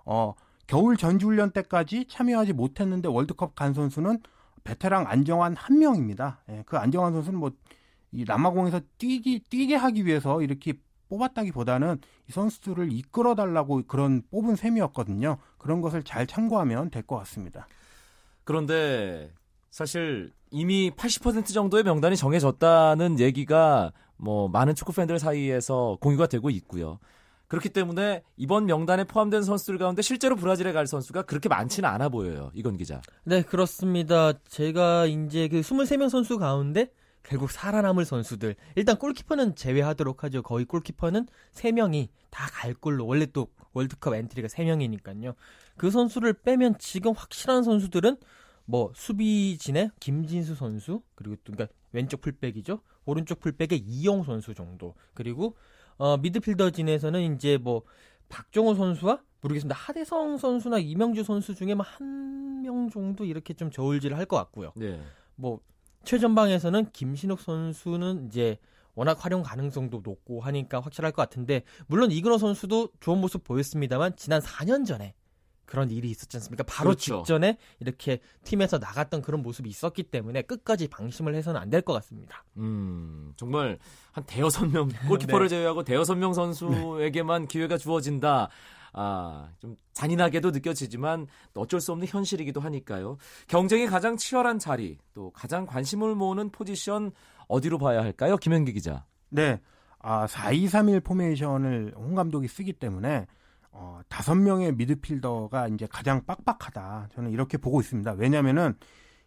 어 0.06 0.34
겨울 0.66 0.98
전지훈련 0.98 1.52
때까지 1.52 2.08
참여하지 2.10 2.54
못했는데 2.54 3.08
월드컵 3.08 3.56
간 3.56 3.74
선수는 3.74 4.20
베테랑 4.64 5.06
안정환 5.08 5.56
한 5.56 5.80
명입니다. 5.80 6.42
예, 6.50 6.64
그 6.66 6.78
안정환 6.78 7.14
선수는 7.14 7.40
뭐 7.40 7.52
이 8.12 8.24
남아공에서 8.26 8.80
뛰기 8.98 9.44
뛰게 9.50 9.76
하기 9.76 10.06
위해서 10.06 10.42
이렇게 10.42 10.74
뽑았다기보다는 11.10 12.00
이 12.30 12.32
선수들을 12.32 12.92
이끌어 12.92 13.36
달라고 13.36 13.84
그런 13.88 14.24
뽑은 14.32 14.56
셈이었거든요. 14.56 15.38
그런 15.58 15.82
것을 15.82 16.04
잘 16.04 16.28
참고하면 16.28 16.90
될 16.90 17.04
것 17.04 17.18
같습니다. 17.18 17.68
그런데 18.48 19.30
사실 19.72 20.32
이미 20.52 20.90
80% 20.90 21.54
정도의 21.54 21.84
명단이 21.84 22.16
정해졌다는 22.16 23.20
얘기가 23.20 23.92
뭐 24.16 24.48
많은 24.48 24.74
축구 24.74 24.94
팬들 24.94 25.20
사이에서 25.20 25.98
공유가 26.00 26.28
되고 26.28 26.50
있고요. 26.50 26.98
그렇기 27.50 27.68
때문에 27.68 28.24
이번 28.38 28.66
명단에 28.66 29.04
포함된 29.04 29.44
선수들 29.44 29.78
가운데 29.78 30.02
실제로 30.02 30.38
브라질에 30.38 30.72
갈 30.72 30.88
선수가 30.88 31.24
그렇게 31.24 31.50
많지는 31.50 31.90
않아 31.90 32.08
보여요. 32.08 32.52
이건 32.54 32.78
기자. 32.78 33.02
네, 33.26 33.42
그렇습니다. 33.42 34.32
제가 34.48 35.08
이제 35.08 35.50
그 35.50 35.60
23명 35.60 36.10
선수 36.10 36.38
가운데 36.38 36.90
결국 37.24 37.52
살아남을 37.52 38.06
선수들. 38.06 38.56
일단 38.76 38.96
골키퍼는 38.96 39.56
제외하도록 39.56 40.24
하죠. 40.24 40.42
거의 40.42 40.64
골키퍼는 40.64 41.28
3명이 41.54 42.08
다 42.30 42.48
갈 42.50 42.74
걸로. 42.74 43.06
원래 43.06 43.26
또 43.26 43.50
월드컵 43.74 44.14
엔트리가 44.14 44.48
3명이니까요. 44.48 45.36
그 45.78 45.92
선수를 45.92 46.34
빼면 46.34 46.76
지금 46.80 47.14
확실한 47.14 47.64
선수들은 47.64 48.18
뭐 48.68 48.92
수비진의 48.94 49.92
김진수 50.00 50.56
선수 50.56 51.02
그리고 51.16 51.36
또 51.44 51.54
그러니까 51.54 51.74
왼쪽 51.94 52.22
풀백이죠. 52.22 52.82
오른쪽 53.06 53.40
풀백의 53.40 53.80
이용 53.80 54.24
선수 54.24 54.54
정도. 54.54 54.94
그리고 55.14 55.56
어 55.98 56.18
미드필더진에서는 56.18 57.36
이제 57.36 57.58
뭐 57.58 57.84
박정호 58.30 58.76
선수와 58.76 59.22
모르겠습니다. 59.42 59.74
하대성 59.74 60.38
선수나 60.38 60.80
이명주 60.80 61.24
선수 61.24 61.56
중에 61.56 61.74
뭐한명 61.76 62.90
정도 62.90 63.24
이렇게 63.24 63.54
좀 63.54 63.72
저울질을 63.72 64.18
할 64.18 64.26
것 64.26 64.36
같고요. 64.36 64.74
네. 64.76 65.00
뭐 65.36 65.62
최전방에서는 66.04 66.92
김신욱 66.92 67.40
선수는 67.40 68.28
이제 68.28 68.58
워낙 68.96 69.24
활용 69.24 69.44
가능성도 69.44 70.02
높고 70.04 70.42
하니까 70.42 70.82
확실할 70.82 71.14
것 71.14 71.22
같은데 71.22 71.64
물론 71.88 72.12
이근호 72.12 72.38
선수도 72.38 72.90
좋은 73.00 73.20
모습 73.20 73.44
보였습니다만 73.46 74.18
지난 74.18 74.42
4년 74.42 74.86
전에 74.86 75.14
그런 75.68 75.92
일이 75.92 76.10
있었지 76.10 76.36
않습니까? 76.38 76.64
바로 76.64 76.90
그렇죠. 76.90 77.18
직전에 77.20 77.58
이렇게 77.80 78.20
팀에서 78.44 78.80
나갔던 78.80 79.22
그런 79.22 79.44
모습이 79.44 79.70
있었기 79.70 80.04
때문에 80.04 80.42
끝까지 80.42 80.88
방심을 80.88 81.36
해서는 81.36 81.62
안 81.62 81.70
될 81.70 81.82
것 81.82 81.94
같습니다. 81.94 82.44
음, 82.58 83.34
정말 83.38 83.78
한 84.12 84.24
대여섯 84.26 84.72
명 84.72 84.90
골키퍼를 85.08 85.48
제외하고 85.50 85.84
대여섯 85.84 86.18
명 86.18 86.34
선수에게만 86.34 87.48
기회가 87.48 87.78
주어진다. 87.78 88.50
아, 88.94 89.50
좀 89.60 89.76
잔인하게도 89.94 90.52
느껴지지만 90.52 91.28
또 91.54 91.62
어쩔 91.62 91.80
수 91.82 91.92
없는 91.92 92.08
현실이기도 92.08 92.62
하니까요. 92.62 93.18
경쟁이 93.48 93.86
가장 93.86 94.18
치열한 94.18 94.58
자리, 94.58 94.98
또 95.14 95.30
가장 95.32 95.66
관심을 95.68 96.16
모으는 96.16 96.50
포지션 96.50 97.12
어디로 97.48 97.78
봐야 97.78 98.02
할까요? 98.02 98.38
김현기 98.38 98.74
기자. 98.74 99.06
네. 99.30 99.60
아, 100.00 100.26
4-2-3-1 100.28 101.04
포메이션을 101.04 101.94
홍 101.96 102.16
감독이 102.16 102.48
쓰기 102.48 102.72
때문에 102.74 103.28
어, 103.80 104.02
다섯 104.10 104.34
명의 104.34 104.74
미드필더가 104.74 105.68
이제 105.68 105.88
가장 105.88 106.26
빡빡하다. 106.26 107.10
저는 107.14 107.32
이렇게 107.32 107.60
보고 107.60 107.80
있습니다. 107.80 108.14
왜냐면은 108.14 108.74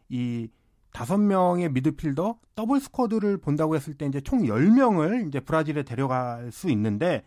이 0.08 0.48
다섯 0.92 1.18
명의 1.18 1.70
미드필더 1.70 2.38
더블 2.56 2.80
스쿼드를 2.80 3.38
본다고 3.38 3.76
했을 3.76 3.94
때 3.94 4.06
이제 4.06 4.20
총 4.20 4.40
10명을 4.40 5.28
이제 5.28 5.38
브라질에 5.38 5.84
데려갈 5.84 6.50
수 6.50 6.68
있는데 6.70 7.22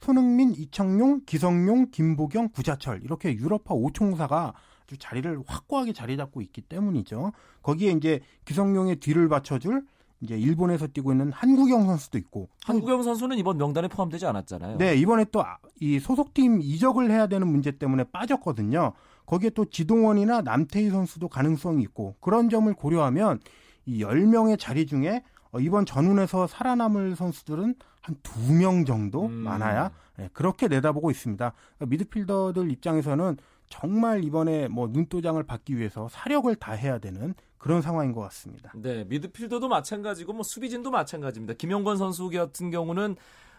손흥민, 0.00 0.54
이청용, 0.54 1.22
기성용, 1.26 1.90
김보경, 1.90 2.50
구자철 2.50 3.02
이렇게 3.02 3.34
유럽파 3.34 3.74
5총사가 3.74 4.52
아주 4.84 4.96
자리를 4.98 5.42
확고하게 5.48 5.92
자리 5.92 6.16
잡고 6.16 6.40
있기 6.42 6.60
때문이죠. 6.60 7.32
거기에 7.62 7.90
이제 7.90 8.20
기성용의 8.44 8.96
뒤를 8.96 9.28
받쳐줄 9.28 9.84
이제 10.20 10.36
일본에서 10.36 10.88
뛰고 10.88 11.12
있는 11.12 11.30
한국영 11.32 11.86
선수도 11.86 12.18
있고 12.18 12.48
한국영 12.64 13.02
선수는 13.02 13.38
이번 13.38 13.56
명단에 13.58 13.88
포함되지 13.88 14.26
않았잖아요. 14.26 14.78
네 14.78 14.96
이번에 14.96 15.24
또 15.26 15.44
이 15.80 16.00
소속팀 16.00 16.60
이적을 16.60 17.10
해야 17.10 17.28
되는 17.28 17.46
문제 17.46 17.70
때문에 17.70 18.04
빠졌거든요. 18.04 18.92
거기에 19.26 19.50
또 19.50 19.64
지동원이나 19.64 20.40
남태희 20.42 20.90
선수도 20.90 21.28
가능성이 21.28 21.82
있고 21.82 22.16
그런 22.20 22.48
점을 22.50 22.72
고려하면 22.74 23.38
이 23.86 24.02
10명의 24.02 24.58
자리 24.58 24.86
중에 24.86 25.22
어, 25.52 25.60
이번 25.60 25.86
전운에서 25.86 26.46
살아남을 26.48 27.14
선수들은 27.16 27.74
한 28.02 28.16
두 28.22 28.52
명 28.52 28.84
정도 28.86 29.26
음. 29.26 29.32
많아야 29.32 29.90
네, 30.16 30.28
그렇게 30.32 30.66
내다보고 30.66 31.10
있습니다. 31.10 31.52
미드필더들 31.86 32.70
입장에서는 32.72 33.36
정말 33.68 34.24
이번에 34.24 34.68
뭐 34.68 34.88
눈도장을 34.88 35.42
받기 35.42 35.76
위해서 35.78 36.08
사력을 36.10 36.54
다해야 36.56 36.98
되는 36.98 37.34
그런 37.58 37.82
상황인 37.82 38.12
것 38.12 38.20
같습니다. 38.22 38.72
네, 38.76 39.04
미드필더도 39.04 39.68
마찬가지고 39.68 40.32
뭐 40.32 40.42
수비진도 40.42 40.90
마찬가지입니다. 40.90 41.54
김영권 41.54 41.96
선수 41.96 42.28
같은 42.30 42.70
경우는 42.70 43.16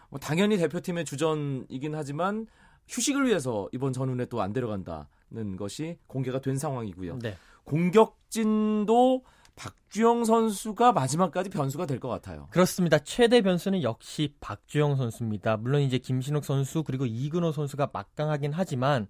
뭐 0.08 0.18
당연히 0.18 0.56
대표팀의 0.56 1.04
주전이긴 1.04 1.94
하지만 1.94 2.46
휴식을 2.88 3.26
위해서 3.26 3.68
이번 3.72 3.92
전운에 3.92 4.26
또 4.26 4.40
안 4.40 4.52
데려간다는 4.52 5.56
것이 5.56 5.98
공개가 6.06 6.40
된 6.40 6.56
상황이고요. 6.56 7.18
네. 7.20 7.36
공격진도 7.64 9.22
박주영 9.56 10.24
선수가 10.24 10.92
마지막까지 10.92 11.50
변수가 11.50 11.86
될 11.86 12.00
것 12.00 12.08
같아요. 12.08 12.48
그렇습니다. 12.50 12.98
최대 12.98 13.42
변수는 13.42 13.82
역시 13.82 14.34
박주영 14.40 14.96
선수입니다. 14.96 15.58
물론 15.58 15.82
이제 15.82 15.98
김신욱 15.98 16.44
선수 16.44 16.82
그리고 16.82 17.04
이근호 17.06 17.52
선수가 17.52 17.90
막강하긴 17.92 18.52
하지만 18.54 19.06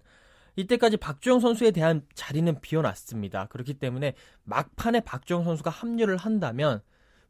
이때까지 0.55 0.97
박주영 0.97 1.39
선수에 1.39 1.71
대한 1.71 2.01
자리는 2.13 2.59
비어났습니다. 2.61 3.47
그렇기 3.47 3.75
때문에 3.75 4.13
막판에 4.43 5.01
박주영 5.01 5.43
선수가 5.43 5.69
합류를 5.69 6.17
한다면 6.17 6.81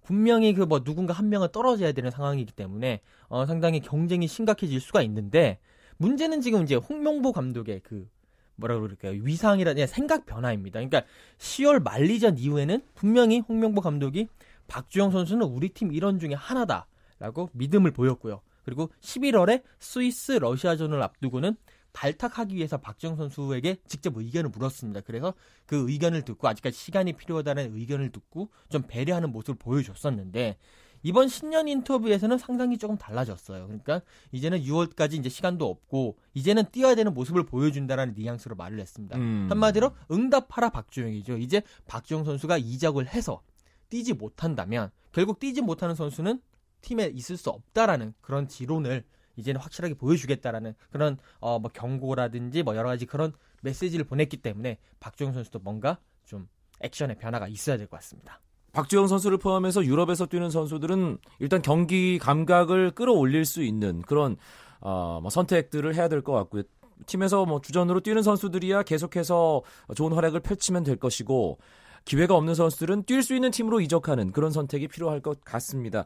분명히 0.04 0.54
그 0.54 0.66
뭐 0.66 0.84
누군가 0.84 1.13
한 1.13 1.30
명은 1.30 1.50
떨어져야 1.51 1.92
되는 1.92 2.10
상황이기 2.12 2.54
때문에 2.54 3.01
어, 3.28 3.46
상당히 3.46 3.80
경쟁이 3.80 4.28
심각해질 4.28 4.80
수가 4.80 5.01
있는데 5.04 5.60
문제는 5.98 6.42
지금 6.42 6.63
이제 6.63 6.75
홍명보 6.75 7.32
감독의 7.32 7.82
그 7.84 8.10
뭐라 8.56 8.80
그럴까요 8.80 9.20
위상이라 9.24 9.74
그냥 9.74 9.88
생각 9.88 10.25
변화입니다. 10.25 10.80
그러니까 10.80 11.04
10월 11.38 11.84
말리전 11.84 12.38
이후에는 12.38 12.82
분명히 12.96 13.40
홍명보 13.40 13.82
감독이 13.82 14.28
박주영 14.68 15.12
선수는 15.12 15.46
우리 15.46 15.70
팀 15.70 15.92
일원 15.92 16.20
중에 16.20 16.34
하나다라고 16.34 17.50
믿음을 17.54 17.92
보였고요. 17.92 18.42
그리고 18.63 18.90
11월에 19.01 19.63
스위스 19.80 20.34
러시아전을 20.34 21.01
앞두고는 21.01 21.56
발탁하기 21.94 22.56
위해서 22.56 22.78
박주영 22.78 23.16
선수에게 23.16 23.78
직접 23.88 24.16
의견을 24.16 24.50
물었습니다. 24.50 25.02
그래서 25.02 25.34
그 25.66 25.90
의견을 25.90 26.24
듣고 26.24 26.48
아직까지 26.48 26.78
시간이 26.78 27.14
필요하다는 27.14 27.76
의견을 27.76 28.12
듣고 28.12 28.50
좀 28.70 28.84
배려하는 28.88 29.32
모습을 29.32 29.56
보여줬었는데 29.56 30.58
이번 31.04 31.28
신년 31.28 31.68
인터뷰에서는 31.68 32.38
상당히 32.38 32.78
조금 32.78 32.98
달라졌어요. 32.98 33.66
그러니까 33.66 34.02
이제는 34.32 34.62
6월까지 34.62 35.14
이제 35.14 35.30
시간도 35.30 35.68
없고 35.68 36.18
이제는 36.34 36.66
뛰어야 36.72 36.96
되는 36.96 37.14
모습을 37.14 37.46
보여준다라는 37.46 38.14
뉘앙스로 38.16 38.56
말을 38.56 38.80
했습니다. 38.80 39.18
음. 39.18 39.48
한마디로 39.50 39.92
응답하라 40.12 40.70
박주영이죠. 40.70 41.38
이제 41.38 41.64
박주영 41.88 42.24
선수가 42.24 42.60
이적을 42.60 43.08
해서 43.08 43.42
뛰지 43.90 44.14
못한다면 44.14 44.92
결국 45.12 45.40
뛰지 45.40 45.62
못하는 45.62 45.96
선수는 45.96 46.40
팀에 46.82 47.12
있을 47.14 47.38
수 47.38 47.50
없다라는 47.50 48.14
그런 48.22 48.48
지론을 48.48 49.04
이제는 49.36 49.60
확실하게 49.62 49.94
보여주겠다라는 49.96 50.74
그런 50.92 51.18
어 51.40 51.60
뭐 51.60 51.70
경고라든지 51.74 52.64
뭐 52.64 52.76
여러 52.76 52.90
가지 52.90 53.06
그런 53.06 53.34
메시지를 53.62 54.06
보냈기 54.06 54.38
때문에 54.38 54.78
박주영 55.00 55.34
선수도 55.34 55.60
뭔가 55.60 55.98
좀 56.26 56.48
액션의 56.82 57.18
변화가 57.18 57.48
있어야 57.48 57.78
될 57.78 57.88
것 57.88 57.98
같습니다. 57.98 58.40
박주영 58.74 59.08
선수를 59.08 59.38
포함해서 59.38 59.84
유럽에서 59.86 60.26
뛰는 60.26 60.50
선수들은 60.50 61.18
일단 61.40 61.62
경기 61.62 62.18
감각을 62.20 62.92
끌어올릴 62.92 63.46
수 63.46 63.62
있는 63.64 64.02
그런 64.02 64.38
어, 64.80 65.20
뭐 65.22 65.30
선택들을 65.30 65.94
해야 65.96 66.08
될 66.08 66.22
것 66.22 66.32
같고요. 66.34 66.64
팀에서 67.06 67.46
뭐 67.46 67.60
주전으로 67.62 68.00
뛰는 68.00 68.22
선수들이야 68.24 68.84
계속해서 68.84 69.62
좋은 69.96 70.14
활약을 70.14 70.40
펼치면 70.40 70.84
될 70.84 70.96
것이고 70.96 71.58
기회가 72.06 72.36
없는 72.36 72.56
선수들은 72.56 73.04
뛸 73.04 73.22
수 73.24 73.36
있는 73.36 73.52
팀으로 73.52 73.82
이적하는 73.82 74.32
그런 74.32 74.52
선택이 74.52 74.88
필요할 74.88 75.20
것 75.20 75.44
같습니다. 75.44 76.06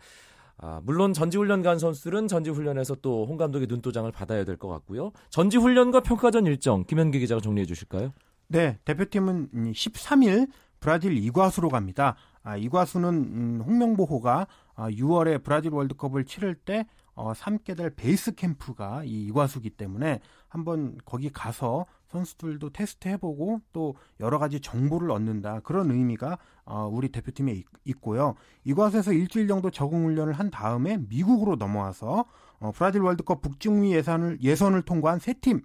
아, 0.57 0.79
물론 0.83 1.13
전지훈련 1.13 1.61
간 1.61 1.77
선수들은 1.79 2.27
전지훈련에서 2.27 2.95
또 2.95 3.23
홍 3.25 3.37
감독의 3.37 3.67
눈도장을 3.67 4.09
받아야 4.11 4.43
될 4.45 4.57
것 4.57 4.67
같고요. 4.69 5.11
전지훈련과 5.29 6.01
평가전 6.01 6.45
일정 6.45 6.85
김현기 6.85 7.19
기자가 7.19 7.41
정리해 7.41 7.65
주실까요? 7.65 8.13
네, 8.47 8.77
대표팀은 8.85 9.49
13일 9.73 10.47
브라질 10.79 11.17
이과수로 11.17 11.69
갑니다. 11.69 12.15
아, 12.43 12.55
이과수는 12.57 13.09
음, 13.09 13.61
홍명보호가 13.65 14.47
아, 14.75 14.89
6월에 14.89 15.43
브라질 15.43 15.71
월드컵을 15.73 16.25
치를 16.25 16.55
때 16.55 16.85
어, 17.15 17.33
삼게 17.33 17.75
될 17.75 17.89
베이스 17.89 18.35
캠프가 18.35 19.03
이 19.03 19.25
이과수기 19.27 19.71
때문에 19.71 20.19
한번 20.47 20.97
거기 21.05 21.29
가서 21.29 21.85
선수들도 22.07 22.69
테스트 22.71 23.07
해보고 23.07 23.61
또 23.73 23.95
여러 24.19 24.37
가지 24.37 24.59
정보를 24.59 25.11
얻는다 25.11 25.61
그런 25.61 25.91
의미가 25.91 26.37
어, 26.65 26.89
우리 26.91 27.09
대표팀에 27.09 27.51
있, 27.53 27.65
있고요. 27.85 28.35
이과수에서 28.63 29.13
일주일 29.13 29.47
정도 29.47 29.71
적응 29.71 30.05
훈련을 30.05 30.33
한 30.33 30.51
다음에 30.51 30.97
미국으로 31.09 31.55
넘어와서 31.55 32.25
어, 32.59 32.71
브라질 32.73 33.01
월드컵 33.01 33.41
북중미 33.41 33.93
예선을 33.93 34.39
예선을 34.41 34.83
통과한 34.83 35.19
세 35.19 35.33
팀 35.33 35.61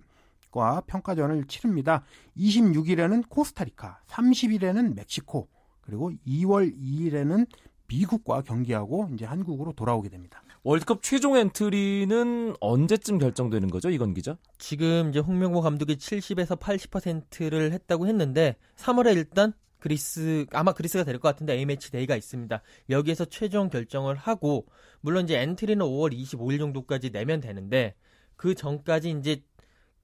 과 0.50 0.82
평가전을 0.86 1.44
치릅니다. 1.44 2.02
26일에는 2.36 3.28
코스타리카, 3.28 4.00
30일에는 4.08 4.94
멕시코, 4.96 5.48
그리고 5.80 6.10
2월 6.26 6.76
2일에는 6.76 7.46
미국과 7.86 8.42
경기하고 8.42 9.10
이제 9.14 9.24
한국으로 9.24 9.72
돌아오게 9.72 10.08
됩니다. 10.08 10.42
월드컵 10.62 11.02
최종 11.02 11.36
엔트리는 11.38 12.54
언제쯤 12.60 13.18
결정되는 13.18 13.68
거죠, 13.70 13.88
이건 13.88 14.12
기자? 14.12 14.36
지금 14.58 15.08
이제 15.08 15.18
홍명보 15.18 15.62
감독이 15.62 15.96
70에서 15.96 16.58
80%를 16.60 17.72
했다고 17.72 18.06
했는데 18.06 18.56
3월에 18.76 19.14
일단 19.16 19.54
그리스 19.78 20.44
아마 20.52 20.72
그리스가 20.72 21.04
될 21.04 21.18
것 21.18 21.28
같은데 21.28 21.54
A매치 21.54 21.90
데이가 21.90 22.14
있습니다. 22.14 22.60
여기에서 22.90 23.24
최종 23.24 23.70
결정을 23.70 24.16
하고 24.16 24.66
물론 25.00 25.24
이제 25.24 25.38
엔트리는 25.40 25.84
5월 25.84 26.12
25일 26.14 26.58
정도까지 26.58 27.10
내면 27.10 27.40
되는데 27.40 27.94
그 28.36 28.54
전까지 28.54 29.10
이제 29.18 29.42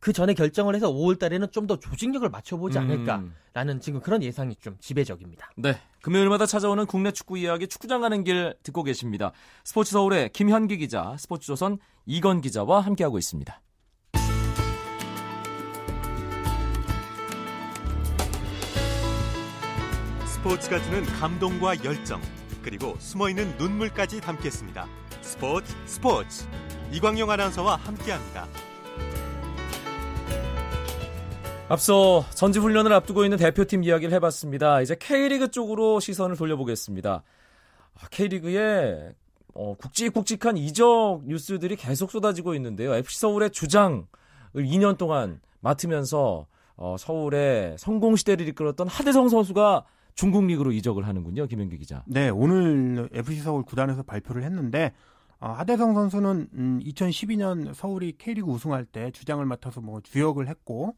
그 0.06 0.12
전에 0.12 0.34
결정을 0.34 0.76
해서 0.76 0.88
5월 0.88 1.18
달에는 1.18 1.48
좀 1.50 1.66
더 1.66 1.80
조직력을 1.80 2.28
맞춰보지 2.28 2.78
않을까라는 2.78 3.74
음. 3.74 3.80
지금 3.80 4.00
그런 4.00 4.22
예상이 4.22 4.54
좀 4.54 4.76
지배적입니다. 4.78 5.50
네. 5.56 5.80
금요일마다 6.00 6.46
찾아오는 6.46 6.86
국내 6.86 7.10
축구 7.10 7.36
이야기 7.38 7.66
축구장 7.66 8.02
가는 8.02 8.22
길 8.22 8.54
듣고 8.62 8.84
계십니다. 8.84 9.32
스포츠 9.64 9.90
서울의 9.90 10.30
김현기 10.32 10.76
기자, 10.76 11.16
스포츠조선 11.18 11.78
이건 12.04 12.40
기자와 12.40 12.82
함께하고 12.82 13.18
있습니다. 13.18 13.60
스포츠가 20.26 20.80
주는 20.80 21.02
감동과 21.02 21.82
열정 21.82 22.20
그리고 22.62 22.94
숨어있는 23.00 23.56
눈물까지 23.58 24.20
담겠습니다. 24.20 24.86
스포츠 25.20 25.74
스포츠 25.84 26.46
이광용 26.92 27.28
아나운서와 27.28 27.74
함께합니다. 27.74 28.46
앞서 31.68 32.24
전지훈련을 32.30 32.92
앞두고 32.92 33.24
있는 33.24 33.38
대표팀 33.38 33.82
이야기를 33.82 34.14
해봤습니다. 34.14 34.82
이제 34.82 34.94
K리그 34.94 35.50
쪽으로 35.50 35.98
시선을 35.98 36.36
돌려보겠습니다. 36.36 37.24
아, 37.94 38.08
K리그에 38.12 39.10
어, 39.52 39.74
굵직굵직한 39.76 40.56
이적 40.56 41.22
뉴스들이 41.24 41.74
계속 41.74 42.12
쏟아지고 42.12 42.54
있는데요. 42.54 42.94
FC 42.94 43.18
서울의 43.18 43.50
주장을 43.50 44.04
2년 44.54 44.96
동안 44.96 45.40
맡으면서 45.58 46.46
어, 46.76 46.96
서울의 46.98 47.76
성공 47.78 48.14
시대를 48.14 48.46
이끌었던 48.48 48.86
하대성 48.86 49.28
선수가 49.28 49.86
중국 50.14 50.46
리그로 50.46 50.70
이적을 50.70 51.04
하는군요. 51.08 51.48
김현기 51.48 51.78
기자. 51.78 52.04
네, 52.06 52.28
오늘 52.28 53.08
FC 53.12 53.40
서울 53.40 53.64
구단에서 53.64 54.04
발표를 54.04 54.44
했는데 54.44 54.92
어, 55.40 55.48
하대성 55.48 55.94
선수는 55.94 56.48
음, 56.54 56.80
2012년 56.84 57.74
서울이 57.74 58.12
K리그 58.18 58.48
우승할 58.48 58.84
때 58.84 59.10
주장을 59.10 59.44
맡아서 59.44 59.80
뭐 59.80 60.00
주역을 60.00 60.46
했고 60.46 60.94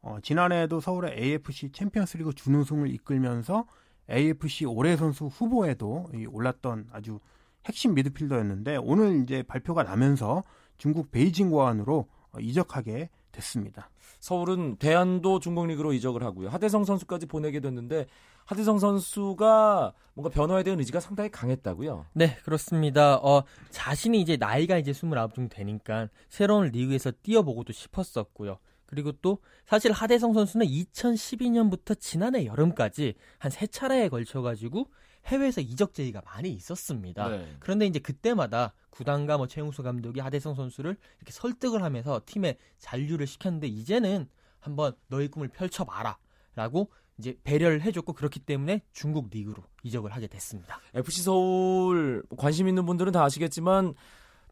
어, 0.00 0.18
지난해에도 0.22 0.80
서울의 0.80 1.16
AFC 1.18 1.70
챔피언스리그 1.72 2.34
준우승을 2.34 2.90
이끌면서 2.90 3.66
AFC 4.10 4.64
올해 4.64 4.96
선수 4.96 5.26
후보에도 5.26 6.08
올랐던 6.28 6.88
아주 6.92 7.20
핵심 7.66 7.94
미드필더였는데 7.94 8.76
오늘 8.76 9.22
이제 9.22 9.42
발표가 9.42 9.82
나면서 9.82 10.44
중국 10.78 11.10
베이징 11.10 11.50
고안으로 11.50 12.08
어, 12.32 12.40
이적하게 12.40 13.10
됐습니다. 13.32 13.90
서울은 14.20 14.76
대안도 14.76 15.40
중국 15.40 15.66
리그로 15.66 15.92
이적을 15.92 16.22
하고요. 16.22 16.48
하대성 16.48 16.84
선수까지 16.84 17.26
보내게 17.26 17.60
됐는데 17.60 18.06
하대성 18.46 18.78
선수가 18.78 19.92
뭔가 20.14 20.30
변화에 20.30 20.62
대한 20.62 20.78
의지가 20.80 21.00
상당히 21.00 21.30
강했다고요. 21.30 22.06
네, 22.14 22.36
그렇습니다. 22.44 23.16
어, 23.16 23.44
자신이 23.70 24.20
이제 24.20 24.36
나이가 24.36 24.78
이제 24.78 24.90
29 24.90 25.14
정도 25.34 25.54
되니까 25.54 26.08
새로운 26.30 26.68
리그에서 26.68 27.12
뛰어보고도 27.22 27.72
싶었었고요. 27.72 28.58
그리고 28.88 29.12
또 29.20 29.38
사실 29.66 29.92
하대성 29.92 30.32
선수는 30.32 30.66
2012년부터 30.66 31.98
지난해 32.00 32.46
여름까지 32.46 33.14
한 33.38 33.50
세 33.52 33.66
차례에 33.66 34.08
걸쳐 34.08 34.40
가지고 34.42 34.90
해외에서 35.26 35.60
이적 35.60 35.92
제의가 35.94 36.22
많이 36.24 36.50
있었습니다. 36.50 37.28
네. 37.28 37.56
그런데 37.60 37.86
이제 37.86 37.98
그때마다 37.98 38.72
구단과 38.90 39.36
뭐 39.36 39.46
최용수 39.46 39.82
감독이 39.82 40.20
하대성 40.20 40.54
선수를 40.54 40.96
이렇게 41.18 41.32
설득을 41.32 41.82
하면서 41.82 42.22
팀에 42.24 42.56
잔류를 42.78 43.26
시켰는데 43.26 43.66
이제는 43.66 44.28
한번 44.60 44.94
너의 45.08 45.28
꿈을 45.28 45.48
펼쳐봐라라고 45.48 46.90
이제 47.18 47.36
배려를 47.44 47.82
해줬고 47.82 48.12
그렇기 48.12 48.40
때문에 48.40 48.82
중국 48.92 49.28
리그로 49.30 49.62
이적을 49.82 50.12
하게 50.12 50.28
됐습니다. 50.28 50.80
FC 50.94 51.22
서울 51.22 52.22
관심 52.36 52.68
있는 52.68 52.86
분들은 52.86 53.12
다 53.12 53.24
아시겠지만 53.24 53.94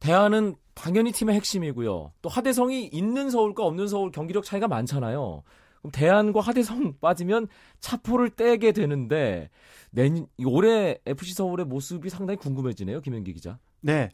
대안은 0.01 0.57
당연히 0.75 1.11
팀의 1.13 1.35
핵심이고요. 1.37 2.13
또 2.21 2.29
하대성이 2.29 2.87
있는 2.87 3.31
서울과 3.31 3.65
없는 3.65 3.89
서울 3.89 4.11
경기력 4.11 4.45
차이가 4.45 4.69
많잖아요. 4.69 5.43
그럼 5.81 5.91
대안과 5.93 6.41
하대성 6.41 6.95
빠지면 7.01 7.49
차포를 7.81 8.31
떼게 8.31 8.73
되는데 8.73 9.51
내년 9.91 10.27
올해 10.45 10.99
FC 11.07 11.33
서울의 11.33 11.67
모습이 11.67 12.11
상당히 12.11 12.39
궁금해지네요. 12.39 13.01
김현기 13.01 13.33
기자. 13.33 13.59
네. 13.81 14.11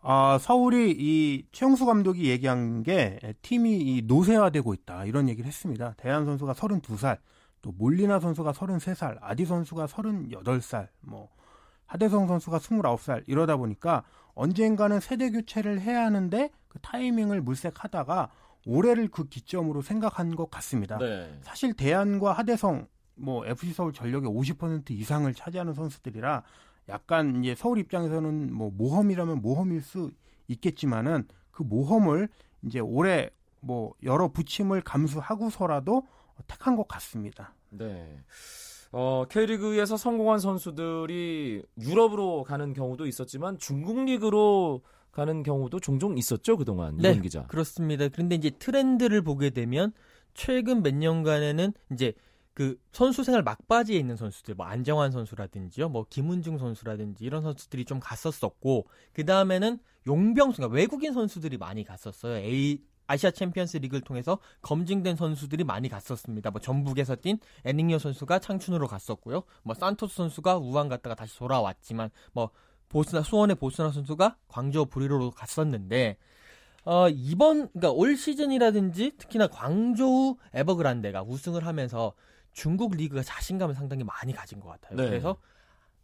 아, 0.00 0.38
서울이 0.40 0.90
이 0.98 1.46
최용수 1.52 1.86
감독이 1.86 2.28
얘기한 2.28 2.82
게 2.82 3.20
팀이 3.42 3.78
이 3.78 4.02
노쇠화되고 4.04 4.74
있다. 4.74 5.04
이런 5.04 5.28
얘기를 5.28 5.46
했습니다. 5.46 5.94
대한 5.96 6.24
선수가 6.24 6.54
32살, 6.54 7.18
또 7.62 7.70
몰리나 7.70 8.18
선수가 8.18 8.50
33살, 8.50 9.18
아디 9.20 9.44
선수가 9.44 9.86
38살, 9.86 10.88
뭐 11.02 11.28
하대성 11.86 12.26
선수가 12.26 12.58
29살 12.58 13.22
이러다 13.28 13.56
보니까 13.56 14.02
언젠가는 14.34 15.00
세대 15.00 15.30
교체를 15.30 15.80
해야 15.80 16.04
하는데 16.04 16.50
그 16.68 16.78
타이밍을 16.80 17.40
물색하다가 17.40 18.30
올해를 18.66 19.08
그 19.08 19.28
기점으로 19.28 19.82
생각한 19.82 20.36
것 20.36 20.50
같습니다. 20.50 20.98
네. 20.98 21.38
사실 21.42 21.74
대안과 21.74 22.32
하대성 22.32 22.86
뭐 23.14 23.46
FC 23.46 23.72
서울 23.72 23.92
전력의 23.92 24.30
50% 24.30 24.90
이상을 24.90 25.32
차지하는 25.34 25.74
선수들이라 25.74 26.42
약간 26.88 27.44
이제 27.44 27.54
서울 27.54 27.78
입장에서는 27.78 28.52
뭐 28.52 28.70
모험이라면 28.70 29.42
모험일 29.42 29.82
수 29.82 30.10
있겠지만은 30.48 31.26
그 31.50 31.62
모험을 31.62 32.28
이제 32.62 32.80
올해 32.80 33.30
뭐 33.60 33.94
여러 34.02 34.28
부침을 34.28 34.80
감수하고서라도 34.82 36.06
택한 36.48 36.76
것 36.76 36.88
같습니다. 36.88 37.54
네. 37.70 38.22
어, 38.92 39.24
K리그에서 39.28 39.96
성공한 39.96 40.38
선수들이 40.38 41.62
유럽으로 41.80 42.44
가는 42.44 42.72
경우도 42.74 43.06
있었지만 43.06 43.58
중국 43.58 44.04
리그로 44.04 44.82
가는 45.10 45.42
경우도 45.42 45.80
종종 45.80 46.16
있었죠, 46.16 46.56
그동안. 46.56 46.96
네. 46.98 47.18
기자. 47.18 47.46
그렇습니다. 47.46 48.08
그런데 48.08 48.34
이제 48.34 48.50
트렌드를 48.50 49.22
보게 49.22 49.50
되면 49.50 49.92
최근 50.34 50.82
몇 50.82 50.94
년간에는 50.94 51.72
이제 51.92 52.12
그 52.54 52.78
선수 52.92 53.24
생활 53.24 53.42
막바지에 53.42 53.96
있는 53.96 54.16
선수들, 54.16 54.54
뭐 54.54 54.66
안정환 54.66 55.10
선수라든지요, 55.10 55.88
뭐 55.88 56.04
김은중 56.08 56.58
선수라든지 56.58 57.24
이런 57.24 57.42
선수들이 57.42 57.86
좀 57.86 57.98
갔었었고 57.98 58.86
그 59.14 59.24
다음에는 59.24 59.78
용병 60.06 60.52
그러니까 60.52 60.74
외국인 60.74 61.14
선수들이 61.14 61.56
많이 61.56 61.84
갔었어요. 61.84 62.36
A 62.36 62.78
아시아 63.12 63.30
챔피언스 63.30 63.76
리그를 63.76 64.00
통해서 64.00 64.38
검증된 64.62 65.16
선수들이 65.16 65.64
많이 65.64 65.90
갔었습니다. 65.90 66.50
뭐 66.50 66.60
전북에서 66.60 67.16
뛴 67.16 67.38
에닝요 67.64 67.98
선수가 67.98 68.38
창춘으로 68.38 68.86
갔었고요. 68.86 69.42
뭐 69.62 69.74
산토스 69.74 70.16
선수가 70.16 70.56
우한 70.56 70.88
갔다가 70.88 71.14
다시 71.14 71.36
돌아왔지만 71.36 72.10
뭐 72.32 72.50
보스나 72.88 73.22
수원의 73.22 73.56
보스나 73.56 73.90
선수가 73.90 74.36
광저우 74.48 74.86
푸리로 74.86 75.30
갔었는데 75.32 76.16
어, 76.84 77.08
이번 77.10 77.68
그러니까 77.68 77.90
올 77.90 78.16
시즌이라든지 78.16 79.12
특히나 79.18 79.46
광저우 79.48 80.36
에버그란데가 80.54 81.22
우승을 81.22 81.66
하면서 81.66 82.14
중국 82.52 82.96
리그가 82.96 83.22
자신감을 83.22 83.74
상당히 83.74 84.04
많이 84.04 84.32
가진 84.32 84.58
것 84.58 84.68
같아요. 84.68 84.96
네. 84.96 85.06
그래서 85.06 85.36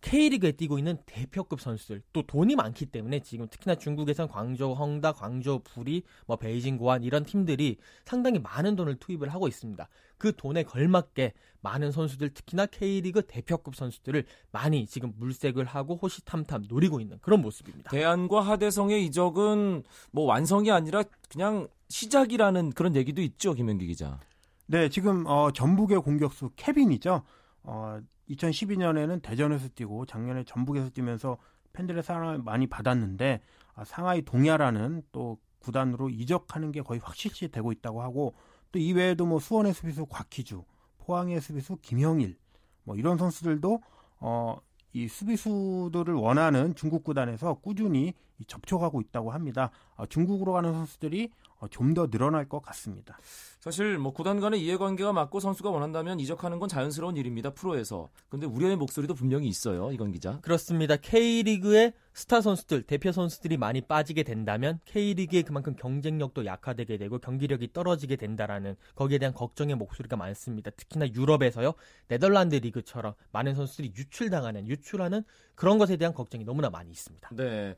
K리그에 0.01 0.53
뛰고 0.53 0.79
있는 0.79 0.97
대표급 1.07 1.61
선수들 1.61 2.03
또 2.13 2.23
돈이 2.23 2.55
많기 2.57 2.87
때문에 2.87 3.21
지금 3.21 3.49
특히나 3.49 3.75
중국에선 3.75 4.29
광저우 4.29 4.75
헝다, 4.75 5.13
광저우 5.13 5.61
부리, 5.65 6.03
뭐 6.27 6.37
베이징 6.37 6.79
고안 6.79 7.03
이런 7.03 7.25
팀들이 7.25 7.79
상당히 8.05 8.39
많은 8.39 8.77
돈을 8.77 8.97
투입을 8.97 9.29
하고 9.29 9.49
있습니다. 9.49 9.89
그 10.17 10.35
돈에 10.37 10.63
걸맞게 10.63 11.33
많은 11.61 11.91
선수들 11.91 12.31
특히나 12.31 12.67
K리그 12.67 13.23
대표급 13.27 13.75
선수들을 13.75 14.25
많이 14.53 14.87
지금 14.87 15.13
물색을 15.17 15.65
하고 15.65 15.97
호시탐탐 15.97 16.67
노리고 16.69 17.01
있는 17.01 17.19
그런 17.21 17.43
모습입니다. 17.43 17.91
대안과 17.91 18.41
하대성의 18.41 19.05
이적은 19.07 19.83
뭐 20.13 20.25
완성이 20.25 20.71
아니라 20.71 21.03
그냥 21.29 21.69
시작이라는 21.89 22.71
그런 22.71 22.95
얘기도 22.95 23.21
있죠, 23.23 23.55
김현기 23.55 23.87
기자. 23.87 24.21
네, 24.67 24.89
지금 24.89 25.27
어, 25.27 25.51
전북의 25.51 26.03
공격수 26.03 26.51
케빈이죠. 26.55 27.23
어, 27.63 28.01
2012년에는 28.31 29.23
대전에서 29.23 29.69
뛰고 29.75 30.07
작년에 30.07 30.45
전북에서 30.45 30.91
뛰면서 30.91 31.39
팬들의 31.73 32.03
사랑을 32.03 32.39
많이 32.39 32.67
받았는데 32.67 33.41
아, 33.75 33.85
상하이 33.85 34.23
동야라는 34.23 35.03
또 35.13 35.39
구단으로 35.61 36.09
이적하는 36.09 36.73
게 36.73 36.83
거의 36.83 37.01
확실시 37.03 37.49
되고 37.49 37.73
있다고 37.73 38.03
하고 38.03 38.35
또 38.73 38.79
이외에도 38.79 39.27
뭐 39.27 39.39
수원의 39.39 39.73
수비수 39.73 40.07
곽희주, 40.07 40.65
포항의 40.99 41.41
수비수 41.41 41.77
김형일 41.81 42.37
뭐 42.85 42.97
이런 42.97 43.17
선수들도 43.17 43.81
어, 44.21 44.57
이 44.93 45.09
수비수들을 45.09 46.15
원하는 46.15 46.75
중국 46.75 47.05
구단에서 47.05 47.55
꾸준히 47.55 48.15
접촉하고 48.47 49.01
있다고 49.01 49.31
합니다. 49.33 49.71
어, 49.97 50.07
중국으로 50.07 50.53
가는 50.53 50.73
선수들이 50.73 51.31
어, 51.61 51.67
좀더 51.69 52.09
늘어날 52.09 52.49
것 52.49 52.61
같습니다. 52.63 53.19
사실 53.61 53.99
뭐 53.99 54.13
구단 54.13 54.39
간의 54.39 54.63
이해관계가 54.63 55.13
맞고 55.13 55.41
선수가 55.41 55.71
원한다면 55.71 56.21
이적하는 56.21 56.61
건 56.61 56.69
자연스러운 56.69 57.17
일입니다. 57.17 57.51
프로에서. 57.51 58.09
근데 58.29 58.47
우려의 58.47 58.77
목소리도 58.77 59.15
분명히 59.15 59.49
있어요. 59.49 59.91
이건 59.91 60.13
기자. 60.13 60.39
그렇습니다. 60.41 60.97
K리그의 60.97 61.93
스타 62.15 62.41
선수들, 62.41 62.83
대표 62.83 63.11
선수들이 63.11 63.57
많이 63.57 63.81
빠지게 63.81 64.23
된다면 64.23 64.79
K리그에 64.85 65.43
그만큼 65.43 65.75
경쟁력도 65.75 66.47
약화되게 66.47 66.97
되고 66.97 67.19
경기력이 67.19 67.73
떨어지게 67.73 68.17
된다라는 68.17 68.77
거기에 68.95 69.19
대한 69.19 69.35
걱정의 69.35 69.75
목소리가 69.75 70.17
많습니다. 70.17 70.71
특히나 70.71 71.09
유럽에서요. 71.09 71.75
네덜란드 72.07 72.55
리그처럼 72.55 73.15
많은 73.33 73.55
선수들이 73.55 73.93
유출당하는 73.97 74.69
유출하는 74.69 75.25
그런 75.57 75.79
것에 75.79 75.97
대한 75.97 76.15
걱정이 76.15 76.45
너무나 76.45 76.71
많이 76.71 76.91
있습니다. 76.91 77.31
네. 77.35 77.77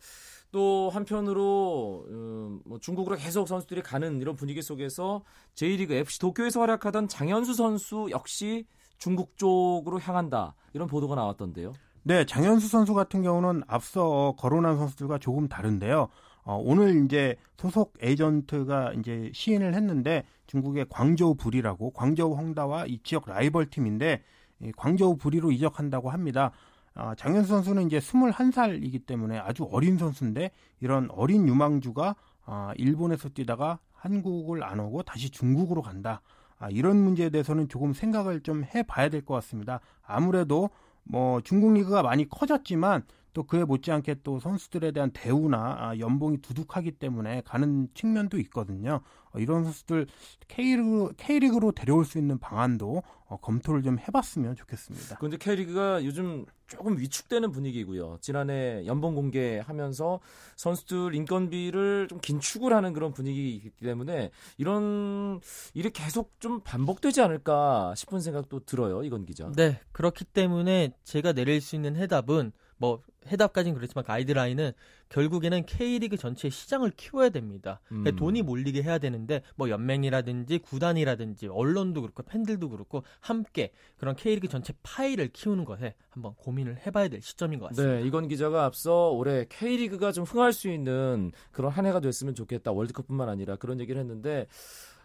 또 0.52 0.90
한편으로 0.90 2.06
음, 2.08 2.60
뭐 2.64 2.78
중국으로 2.78 3.16
계속 3.16 3.46
선수들이 3.46 3.82
가는 3.82 4.20
이런 4.20 4.34
분위기 4.34 4.62
속에서 4.62 5.22
J리그 5.54 5.94
FC 5.94 6.18
도쿄에서 6.18 6.60
활약하던 6.60 7.08
장현수 7.08 7.54
선수 7.54 8.08
역시 8.10 8.66
중국 8.98 9.36
쪽으로 9.36 10.00
향한다 10.00 10.54
이런 10.72 10.88
보도가 10.88 11.14
나왔던데요. 11.14 11.72
네, 12.02 12.24
장현수 12.24 12.68
선수 12.68 12.94
같은 12.94 13.22
경우는 13.22 13.62
앞서 13.66 14.34
거론한 14.38 14.76
선수들과 14.78 15.18
조금 15.18 15.48
다른데요. 15.48 16.08
어, 16.42 16.56
오늘 16.56 17.04
이제 17.04 17.36
소속 17.56 17.94
에이전트가 18.00 18.94
이제 18.94 19.30
시인을 19.34 19.74
했는데 19.74 20.24
중국의 20.46 20.86
광저우 20.88 21.34
불이라고 21.34 21.90
광저우 21.90 22.34
홍다와 22.34 22.86
이 22.86 22.98
지역 23.02 23.28
라이벌 23.28 23.70
팀인데 23.70 24.22
이 24.62 24.72
광저우 24.76 25.16
불이로 25.16 25.52
이적한다고 25.52 26.10
합니다. 26.10 26.52
아, 26.94 27.14
장현수 27.14 27.48
선수는 27.48 27.86
이제 27.86 27.98
21살이기 27.98 29.06
때문에 29.06 29.38
아주 29.38 29.68
어린 29.70 29.96
선수인데 29.98 30.50
이런 30.80 31.08
어린 31.10 31.46
유망주가 31.48 32.16
아, 32.44 32.72
일본에서 32.76 33.28
뛰다가 33.30 33.78
한국을 33.92 34.64
안 34.64 34.80
오고 34.80 35.02
다시 35.04 35.30
중국으로 35.30 35.82
간다. 35.82 36.20
아, 36.58 36.68
이런 36.70 36.96
문제에 36.96 37.30
대해서는 37.30 37.68
조금 37.68 37.92
생각을 37.92 38.40
좀 38.42 38.64
해봐야 38.64 39.08
될 39.08 39.22
것 39.24 39.34
같습니다. 39.34 39.80
아무래도 40.02 40.70
뭐 41.04 41.40
중국 41.42 41.72
리그가 41.74 42.02
많이 42.02 42.28
커졌지만 42.28 43.04
또 43.40 43.44
그에 43.44 43.64
못지않게 43.64 44.16
또 44.22 44.38
선수들에 44.38 44.90
대한 44.90 45.10
대우나 45.12 45.76
아, 45.78 45.98
연봉이 45.98 46.42
두둑하기 46.42 46.92
때문에 46.92 47.40
가는 47.46 47.88
측면도 47.94 48.38
있거든요. 48.40 49.00
어, 49.32 49.38
이런 49.38 49.64
선수들 49.64 50.06
K리그, 50.46 51.14
K리그로 51.16 51.72
데려올 51.72 52.04
수 52.04 52.18
있는 52.18 52.38
방안도 52.38 53.02
어, 53.28 53.36
검토를 53.38 53.82
좀 53.82 53.98
해봤으면 53.98 54.56
좋겠습니다. 54.56 55.16
그런데 55.16 55.38
K리그가 55.38 56.04
요즘 56.04 56.44
조금 56.66 56.98
위축되는 56.98 57.50
분위기고요. 57.50 58.18
지난해 58.20 58.84
연봉 58.84 59.14
공개하면서 59.14 60.20
선수들 60.56 61.14
인건비를 61.14 62.08
좀 62.08 62.20
긴축을 62.20 62.74
하는 62.74 62.92
그런 62.92 63.14
분위기이기 63.14 63.70
때문에 63.70 64.30
이런 64.58 65.40
일이 65.72 65.88
계속 65.90 66.38
좀 66.40 66.60
반복되지 66.60 67.22
않을까 67.22 67.94
싶은 67.96 68.20
생각도 68.20 68.66
들어요. 68.66 69.02
이건 69.02 69.24
기자. 69.24 69.50
네, 69.56 69.80
그렇기 69.92 70.26
때문에 70.26 70.92
제가 71.04 71.32
내릴 71.32 71.62
수 71.62 71.74
있는 71.74 71.96
해답은 71.96 72.52
뭐 72.80 73.02
해답까지는 73.26 73.76
그렇지만 73.76 74.04
가이드라인은 74.04 74.72
결국에는 75.10 75.66
K리그 75.66 76.16
전체의 76.16 76.50
시장을 76.50 76.92
키워야 76.96 77.28
됩니다. 77.28 77.80
그러니까 77.88 78.10
음. 78.12 78.16
돈이 78.16 78.42
몰리게 78.42 78.82
해야 78.82 78.96
되는데 78.96 79.42
뭐 79.54 79.68
연맹이라든지 79.68 80.58
구단이라든지 80.60 81.48
언론도 81.48 82.00
그렇고 82.00 82.22
팬들도 82.22 82.70
그렇고 82.70 83.02
함께 83.20 83.72
그런 83.98 84.16
K리그 84.16 84.48
전체 84.48 84.72
파이를 84.82 85.28
키우는 85.28 85.66
것에 85.66 85.94
한번 86.08 86.34
고민을 86.36 86.78
해봐야 86.86 87.08
될 87.08 87.20
시점인 87.20 87.58
것 87.58 87.68
같습니다. 87.68 87.96
네, 87.96 88.06
이건 88.06 88.28
기자가 88.28 88.64
앞서 88.64 89.10
올해 89.10 89.44
K리그가 89.50 90.12
좀 90.12 90.24
흥할 90.24 90.54
수 90.54 90.70
있는 90.70 91.32
그런 91.52 91.70
한 91.70 91.84
해가 91.84 92.00
됐으면 92.00 92.34
좋겠다. 92.34 92.72
월드컵뿐만 92.72 93.28
아니라 93.28 93.56
그런 93.56 93.78
얘기를 93.80 94.00
했는데 94.00 94.46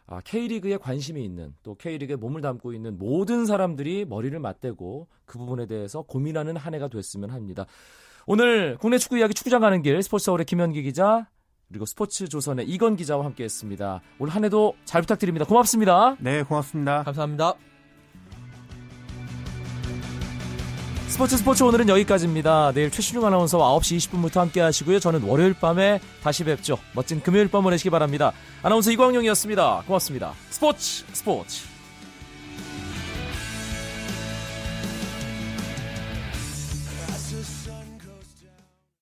아, 0.07 0.21
K리그에 0.23 0.77
관심이 0.77 1.23
있는 1.23 1.53
또 1.63 1.75
K리그에 1.75 2.15
몸을 2.15 2.41
담고 2.41 2.73
있는 2.73 2.97
모든 2.99 3.45
사람들이 3.45 4.05
머리를 4.05 4.37
맞대고 4.39 5.07
그 5.25 5.37
부분에 5.39 5.65
대해서 5.65 6.03
고민하는 6.03 6.57
한 6.57 6.73
해가 6.75 6.87
됐으면 6.89 7.31
합니다. 7.31 7.65
오늘 8.27 8.77
국내 8.79 8.97
축구 8.97 9.17
이야기 9.17 9.33
축구장 9.33 9.61
가는 9.61 9.81
길 9.81 10.01
스포츠 10.03 10.25
서울의 10.25 10.45
김현기 10.45 10.83
기자 10.83 11.27
그리고 11.69 11.85
스포츠 11.85 12.27
조선의 12.27 12.67
이건 12.67 12.95
기자와 12.95 13.25
함께했습니다. 13.25 14.01
올 14.19 14.29
한 14.29 14.45
해도 14.45 14.73
잘 14.85 15.01
부탁드립니다. 15.01 15.45
고맙습니다. 15.45 16.15
네, 16.19 16.43
고맙습니다. 16.43 17.03
감사합니다. 17.03 17.74
스포츠 21.15 21.37
스포츠 21.37 21.63
오늘은 21.63 21.87
여기까지입니다. 21.87 22.73
내일 22.73 22.91
최신중 22.91 23.25
아나운서와 23.25 23.79
9시 23.79 24.11
20분부터 24.11 24.39
함께 24.39 24.59
하시고요. 24.59 24.99
저는 24.99 25.23
월요일 25.23 25.53
밤에 25.53 26.01
다시 26.21 26.43
뵙죠. 26.43 26.77
멋진 26.91 27.21
금요일 27.21 27.47
밤 27.47 27.63
보내시기 27.63 27.89
바랍니다. 27.89 28.33
아나운서 28.61 28.91
이광용이었습니다. 28.91 29.83
고맙습니다. 29.87 30.33
스포츠 30.49 31.05
스포츠 31.13 31.74